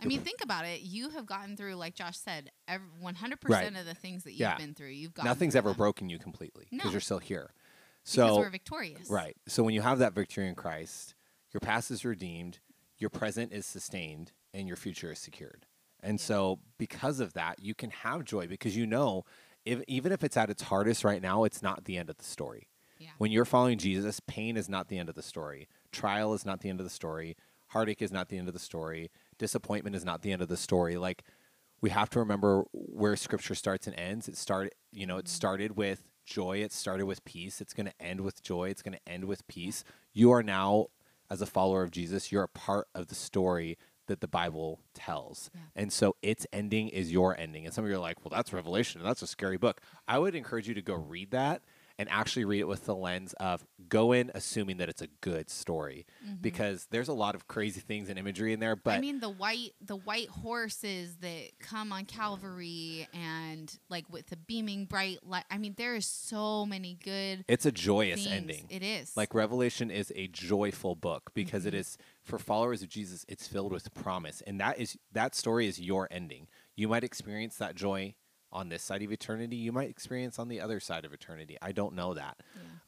i 0.00 0.06
mean 0.06 0.20
think 0.20 0.40
about 0.42 0.64
it 0.64 0.80
you 0.82 1.10
have 1.10 1.26
gotten 1.26 1.56
through 1.56 1.74
like 1.74 1.94
josh 1.94 2.16
said 2.16 2.50
ev 2.68 2.80
100% 3.02 3.38
Right. 3.48 3.76
of 3.76 3.84
the 3.84 3.94
things 3.94 4.22
that 4.24 4.30
you've 4.32 4.40
Yeah. 4.40 4.56
been 4.56 4.72
through 4.74 4.88
you've 4.90 5.12
gotten 5.12 5.28
Nothing's 5.28 5.56
ever 5.56 5.74
broken 5.74 6.08
you 6.08 6.18
completely 6.18 6.68
because 6.70 6.86
No. 6.86 6.90
you're 6.92 7.00
still 7.00 7.18
here. 7.18 7.50
because 8.04 8.14
So 8.14 8.38
we're 8.38 8.50
victorious 8.50 9.10
Right. 9.10 9.36
So 9.48 9.62
when 9.64 9.74
you 9.74 9.82
have 9.82 9.98
that 9.98 10.14
victory 10.14 10.48
in 10.48 10.54
Christ, 10.54 11.14
your 11.52 11.60
past 11.60 11.90
is 11.90 12.04
redeemed, 12.04 12.60
your 12.98 13.10
present 13.10 13.52
is 13.52 13.66
sustained, 13.66 14.32
and 14.54 14.66
your 14.68 14.76
future 14.76 15.10
is 15.12 15.18
secured. 15.18 15.66
And 16.02 16.18
Yeah. 16.20 16.24
so 16.26 16.60
because 16.78 17.18
of 17.20 17.32
that, 17.34 17.58
you 17.58 17.74
can 17.74 17.90
have 17.90 18.24
joy 18.24 18.46
because 18.46 18.76
you 18.76 18.86
know 18.86 19.24
if, 19.64 19.82
even 19.86 20.12
if 20.12 20.24
it's 20.24 20.36
at 20.36 20.50
its 20.50 20.62
hardest 20.62 21.04
right 21.04 21.22
now, 21.22 21.44
it's 21.44 21.62
not 21.62 21.84
the 21.84 21.96
end 21.96 22.10
of 22.10 22.16
the 22.16 22.24
story. 22.24 22.68
yeah 22.98 23.10
When 23.18 23.30
you're 23.30 23.44
following 23.44 23.78
Jesus, 23.78 24.20
pain 24.20 24.56
is 24.56 24.68
not 24.68 24.88
the 24.88 24.98
end 24.98 25.08
of 25.08 25.14
the 25.14 25.22
story. 25.22 25.68
Trial 25.92 26.34
is 26.34 26.44
not 26.44 26.60
the 26.60 26.68
end 26.68 26.80
of 26.80 26.86
the 26.86 26.90
story. 26.90 27.36
Heartache 27.68 28.02
is 28.02 28.12
not 28.12 28.28
the 28.28 28.38
end 28.38 28.48
of 28.48 28.54
the 28.54 28.60
story. 28.60 29.10
Disappointment 29.38 29.94
is 29.96 30.04
not 30.04 30.22
the 30.22 30.32
end 30.32 30.42
of 30.42 30.48
the 30.48 30.56
story. 30.56 30.96
Like 30.96 31.22
we 31.80 31.90
have 31.90 32.10
to 32.10 32.18
remember 32.18 32.64
where 32.72 33.16
scripture 33.16 33.54
starts 33.54 33.86
and 33.86 33.98
ends. 33.98 34.28
It 34.28 34.36
started, 34.36 34.72
you 34.92 35.06
know, 35.06 35.16
it 35.18 35.26
mm-hmm. 35.26 35.34
started 35.34 35.76
with 35.76 36.04
joy, 36.24 36.58
it 36.58 36.72
started 36.72 37.06
with 37.06 37.24
peace. 37.24 37.60
It's 37.60 37.74
going 37.74 37.86
to 37.86 38.00
end 38.00 38.20
with 38.20 38.42
joy, 38.42 38.68
it's 38.68 38.82
going 38.82 38.94
to 38.94 39.12
end 39.12 39.24
with 39.24 39.46
peace. 39.48 39.84
You 40.12 40.30
are 40.32 40.42
now 40.42 40.88
as 41.30 41.40
a 41.40 41.46
follower 41.46 41.82
of 41.82 41.92
Jesus, 41.92 42.32
you're 42.32 42.42
a 42.42 42.48
part 42.48 42.88
of 42.94 43.06
the 43.06 43.14
story 43.14 43.78
that 44.10 44.20
the 44.20 44.28
Bible 44.28 44.80
tells. 44.94 45.50
Yeah. 45.54 45.60
And 45.76 45.92
so 45.92 46.14
its 46.22 46.46
ending 46.52 46.88
is 46.90 47.10
your 47.10 47.36
ending. 47.38 47.64
And 47.64 47.74
some 47.74 47.84
of 47.84 47.90
you 47.90 47.96
are 47.96 48.00
like, 48.00 48.22
well, 48.24 48.30
that's 48.36 48.52
Revelation. 48.52 49.00
and 49.00 49.08
That's 49.08 49.22
a 49.22 49.26
scary 49.26 49.56
book. 49.56 49.80
I 50.06 50.18
would 50.18 50.34
encourage 50.34 50.68
you 50.68 50.74
to 50.74 50.82
go 50.82 50.94
read 50.94 51.30
that 51.30 51.62
and 51.98 52.08
actually 52.08 52.46
read 52.46 52.60
it 52.60 52.68
with 52.68 52.86
the 52.86 52.94
lens 52.94 53.34
of 53.34 53.66
go 53.90 54.12
in 54.12 54.30
assuming 54.34 54.78
that 54.78 54.88
it's 54.88 55.02
a 55.02 55.06
good 55.20 55.50
story 55.50 56.06
because 56.40 56.86
there's 56.90 57.08
a 57.08 57.12
lot 57.12 57.34
of 57.34 57.46
crazy 57.46 57.80
things 57.80 58.08
and 58.08 58.18
imagery 58.18 58.54
in 58.54 58.60
there. 58.60 58.74
But 58.74 58.94
I 58.94 59.00
mean 59.00 59.20
the 59.20 59.28
white 59.28 59.72
the 59.82 59.96
white 59.96 60.30
horses 60.30 61.16
that 61.20 61.50
come 61.58 61.92
on 61.92 62.06
Calvary 62.06 63.06
and 63.12 63.76
like 63.90 64.10
with 64.10 64.26
the 64.28 64.36
beaming 64.38 64.86
bright 64.86 65.18
light. 65.26 65.44
I 65.50 65.58
mean 65.58 65.74
there 65.76 65.94
is 65.94 66.06
so 66.06 66.64
many 66.64 66.96
good 67.04 67.44
it's 67.48 67.66
a 67.66 67.72
joyous 67.72 68.24
things. 68.24 68.34
ending. 68.34 68.66
It 68.70 68.82
is 68.82 69.14
Like 69.14 69.34
Revelation 69.34 69.90
is 69.90 70.10
a 70.16 70.26
joyful 70.28 70.94
book 70.94 71.32
because 71.34 71.66
it 71.66 71.74
Mhm. 71.74 71.78
is 71.80 71.98
for 72.22 72.38
followers 72.38 72.82
of 72.82 72.88
Jesus. 72.88 73.24
It's 73.28 73.46
filled 73.46 73.72
with 73.72 73.92
promise, 73.94 74.42
and 74.46 74.60
that 74.60 74.78
is 74.78 74.98
that 75.12 75.34
story 75.34 75.66
is 75.66 75.80
your 75.80 76.08
ending. 76.10 76.48
You 76.76 76.88
might 76.88 77.04
experience 77.04 77.56
that 77.56 77.74
joy 77.74 78.14
on 78.52 78.68
this 78.68 78.82
side 78.82 79.02
of 79.02 79.12
eternity. 79.12 79.56
You 79.56 79.72
might 79.72 79.88
experience 79.88 80.38
on 80.38 80.48
the 80.48 80.60
other 80.60 80.80
side 80.80 81.04
of 81.04 81.12
eternity. 81.12 81.56
I 81.62 81.72
don't 81.72 81.94
know 81.94 82.14
that. 82.14 82.38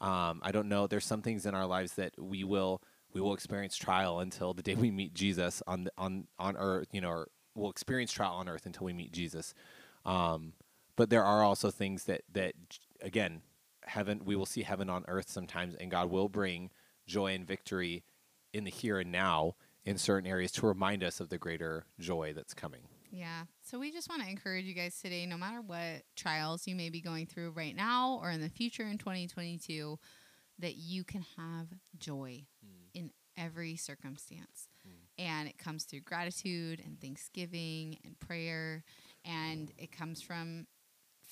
Um, 0.01 0.41
I 0.43 0.51
don't 0.53 0.69
know. 0.69 0.87
There's 0.87 1.05
some 1.07 1.23
things 1.23 1.47
in 1.47 1.55
our 1.55 1.67
lives 1.67 1.95
that 1.95 2.15
we 2.19 2.45
will 2.45 2.83
we 3.13 3.21
will 3.21 3.35
experience 3.35 3.77
trial 3.77 4.21
until 4.21 4.55
the 4.55 4.63
day 4.63 4.75
we 4.75 4.91
meet 4.91 5.15
Jesus 5.15 5.63
on 5.67 5.85
the, 5.85 5.93
on 5.97 6.27
on 6.39 6.57
earth. 6.57 6.89
You 6.93 7.01
know, 7.01 7.11
or 7.11 7.29
we'll 7.55 7.71
experience 7.71 8.13
trial 8.13 8.35
on 8.35 8.49
earth 8.49 8.67
until 8.67 8.85
we 8.87 8.93
meet 8.93 9.13
Jesus. 9.13 9.55
Um, 10.05 10.55
but 10.97 11.11
there 11.11 11.25
are 11.25 11.43
also 11.43 11.71
things 11.71 12.05
that 12.05 12.23
that 12.33 12.55
again, 13.01 13.43
heaven 13.85 14.23
we 14.25 14.37
will 14.37 14.47
see 14.47 14.63
heaven 14.63 14.91
on 14.91 15.05
earth 15.09 15.31
sometimes, 15.31 15.75
and 15.75 15.91
God 15.91 16.11
will 16.11 16.29
bring 16.29 16.71
joy 17.07 17.35
and 17.35 17.47
victory 17.47 18.05
in 18.53 18.65
the 18.65 18.71
here 18.71 18.99
and 18.99 19.13
now 19.13 19.55
in 19.85 19.99
certain 19.99 20.29
areas 20.29 20.53
to 20.53 20.67
remind 20.67 21.03
us 21.03 21.21
of 21.21 21.29
the 21.29 21.39
greater 21.39 21.87
joy 21.99 22.33
that's 22.35 22.55
coming. 22.55 22.83
Yeah. 23.11 23.43
So 23.63 23.79
we 23.79 23.93
just 23.93 24.09
want 24.09 24.23
to 24.23 24.29
encourage 24.29 24.65
you 24.65 24.75
guys 24.75 24.99
today, 24.99 25.27
no 25.27 25.37
matter 25.37 25.61
what 25.61 26.03
trials 26.17 26.67
you 26.67 26.75
may 26.75 26.89
be 26.89 27.01
going 27.01 27.27
through 27.27 27.51
right 27.51 27.77
now 27.77 28.19
or 28.23 28.31
in 28.31 28.41
the 28.41 28.49
future 28.49 28.85
in 28.85 28.97
2022, 28.97 29.99
that 30.61 30.77
you 30.77 31.05
can 31.05 31.25
have 31.37 31.67
joy 31.99 32.45
mm. 32.65 32.89
in 32.95 33.11
every 33.37 33.77
circumstance. 33.77 34.69
Mm. 34.87 35.25
And 35.25 35.49
it 35.49 35.59
comes 35.59 35.85
through 35.85 36.01
gratitude 36.01 36.81
and 36.85 36.99
thanksgiving 37.01 37.99
and 38.05 38.19
prayer. 38.19 38.83
And 39.27 39.69
mm. 39.69 39.73
it 39.77 39.93
comes 39.93 40.23
from 40.23 40.67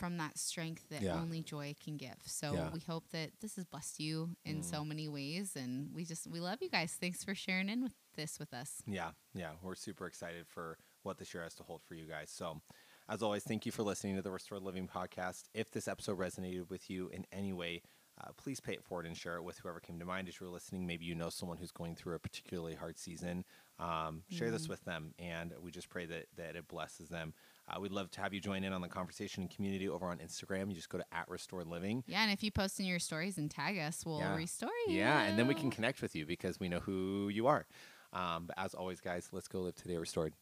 from 0.00 0.16
that 0.16 0.38
strength 0.38 0.88
that 0.88 1.02
Yeah. 1.02 1.20
only 1.20 1.42
joy 1.42 1.74
can 1.78 1.96
give. 1.98 2.16
So 2.24 2.54
Yeah. 2.54 2.70
we 2.70 2.80
hope 2.80 3.08
that 3.10 3.38
this 3.40 3.54
has 3.56 3.66
blessed 3.66 4.00
you 4.00 4.34
in 4.44 4.60
Mm. 4.62 4.64
so 4.64 4.84
many 4.84 5.06
ways, 5.08 5.54
and 5.54 5.94
we 5.94 6.04
just 6.04 6.26
we 6.26 6.40
love 6.40 6.60
you 6.62 6.70
guys. 6.70 6.94
Thanks 6.94 7.22
for 7.22 7.34
sharing 7.34 7.68
in 7.68 7.82
with 7.82 7.94
this 8.14 8.38
with 8.38 8.52
us. 8.54 8.82
Yeah, 8.86 9.12
yeah, 9.34 9.54
we're 9.62 9.74
super 9.76 10.06
excited 10.06 10.48
for 10.48 10.78
what 11.02 11.18
this 11.18 11.32
year 11.34 11.42
has 11.42 11.54
to 11.56 11.62
hold 11.62 11.82
for 11.82 11.94
you 11.94 12.06
guys. 12.06 12.30
So, 12.30 12.60
as 13.08 13.22
always, 13.22 13.44
thank 13.44 13.66
you 13.66 13.72
for 13.72 13.82
listening 13.82 14.16
to 14.16 14.22
the 14.22 14.30
Restored 14.30 14.62
Living 14.62 14.88
podcast. 14.88 15.48
If 15.54 15.70
this 15.70 15.86
episode 15.86 16.18
resonated 16.18 16.70
with 16.70 16.88
you 16.90 17.08
in 17.10 17.26
any 17.30 17.52
way, 17.52 17.82
uh, 18.18 18.32
please 18.36 18.60
pay 18.60 18.74
it 18.74 18.84
forward 18.84 19.06
and 19.06 19.16
share 19.16 19.36
it 19.36 19.42
with 19.42 19.58
whoever 19.58 19.80
came 19.80 19.98
to 19.98 20.04
mind 20.04 20.28
as 20.28 20.38
you 20.40 20.46
were 20.46 20.52
listening. 20.52 20.86
Maybe 20.86 21.04
you 21.06 21.14
know 21.14 21.30
someone 21.30 21.56
who's 21.58 21.72
going 21.72 21.94
through 21.96 22.14
a 22.14 22.18
particularly 22.18 22.74
hard 22.74 22.98
season. 22.98 23.44
Um, 23.78 24.24
share 24.28 24.50
this 24.50 24.68
with 24.68 24.84
them, 24.84 25.14
and 25.18 25.54
we 25.60 25.70
just 25.70 25.88
pray 25.88 26.04
that 26.06 26.26
that 26.36 26.54
it 26.56 26.68
blesses 26.68 27.08
them. 27.08 27.32
Uh, 27.70 27.80
we'd 27.80 27.92
love 27.92 28.10
to 28.12 28.20
have 28.20 28.34
you 28.34 28.40
join 28.40 28.64
in 28.64 28.72
on 28.72 28.80
the 28.80 28.88
conversation 28.88 29.42
and 29.42 29.50
community 29.50 29.88
over 29.88 30.06
on 30.06 30.18
Instagram. 30.18 30.68
You 30.68 30.74
just 30.74 30.88
go 30.88 30.98
to 30.98 31.04
at 31.12 31.28
Restored 31.28 31.66
Living. 31.66 32.02
Yeah, 32.06 32.22
and 32.22 32.32
if 32.32 32.42
you 32.42 32.50
post 32.50 32.80
in 32.80 32.86
your 32.86 32.98
stories 32.98 33.38
and 33.38 33.50
tag 33.50 33.78
us, 33.78 34.04
we'll 34.04 34.18
Yeah. 34.18 34.34
restore 34.34 34.70
you. 34.88 34.94
Yeah, 34.96 35.22
and 35.22 35.38
then 35.38 35.46
we 35.46 35.54
can 35.54 35.70
connect 35.70 36.02
with 36.02 36.16
you 36.16 36.26
because 36.26 36.58
we 36.58 36.68
know 36.68 36.80
who 36.80 37.28
you 37.28 37.46
are. 37.46 37.66
Um, 38.12 38.46
but 38.46 38.58
as 38.58 38.74
always, 38.74 39.00
guys, 39.00 39.28
let's 39.32 39.46
go 39.48 39.60
live 39.62 39.76
today 39.76 39.96
restored. 39.96 40.34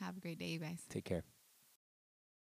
have 0.00 0.16
a 0.16 0.20
great 0.20 0.38
day, 0.38 0.46
you 0.48 0.58
guys. 0.58 0.82
Take 0.90 1.04
care. 1.04 1.24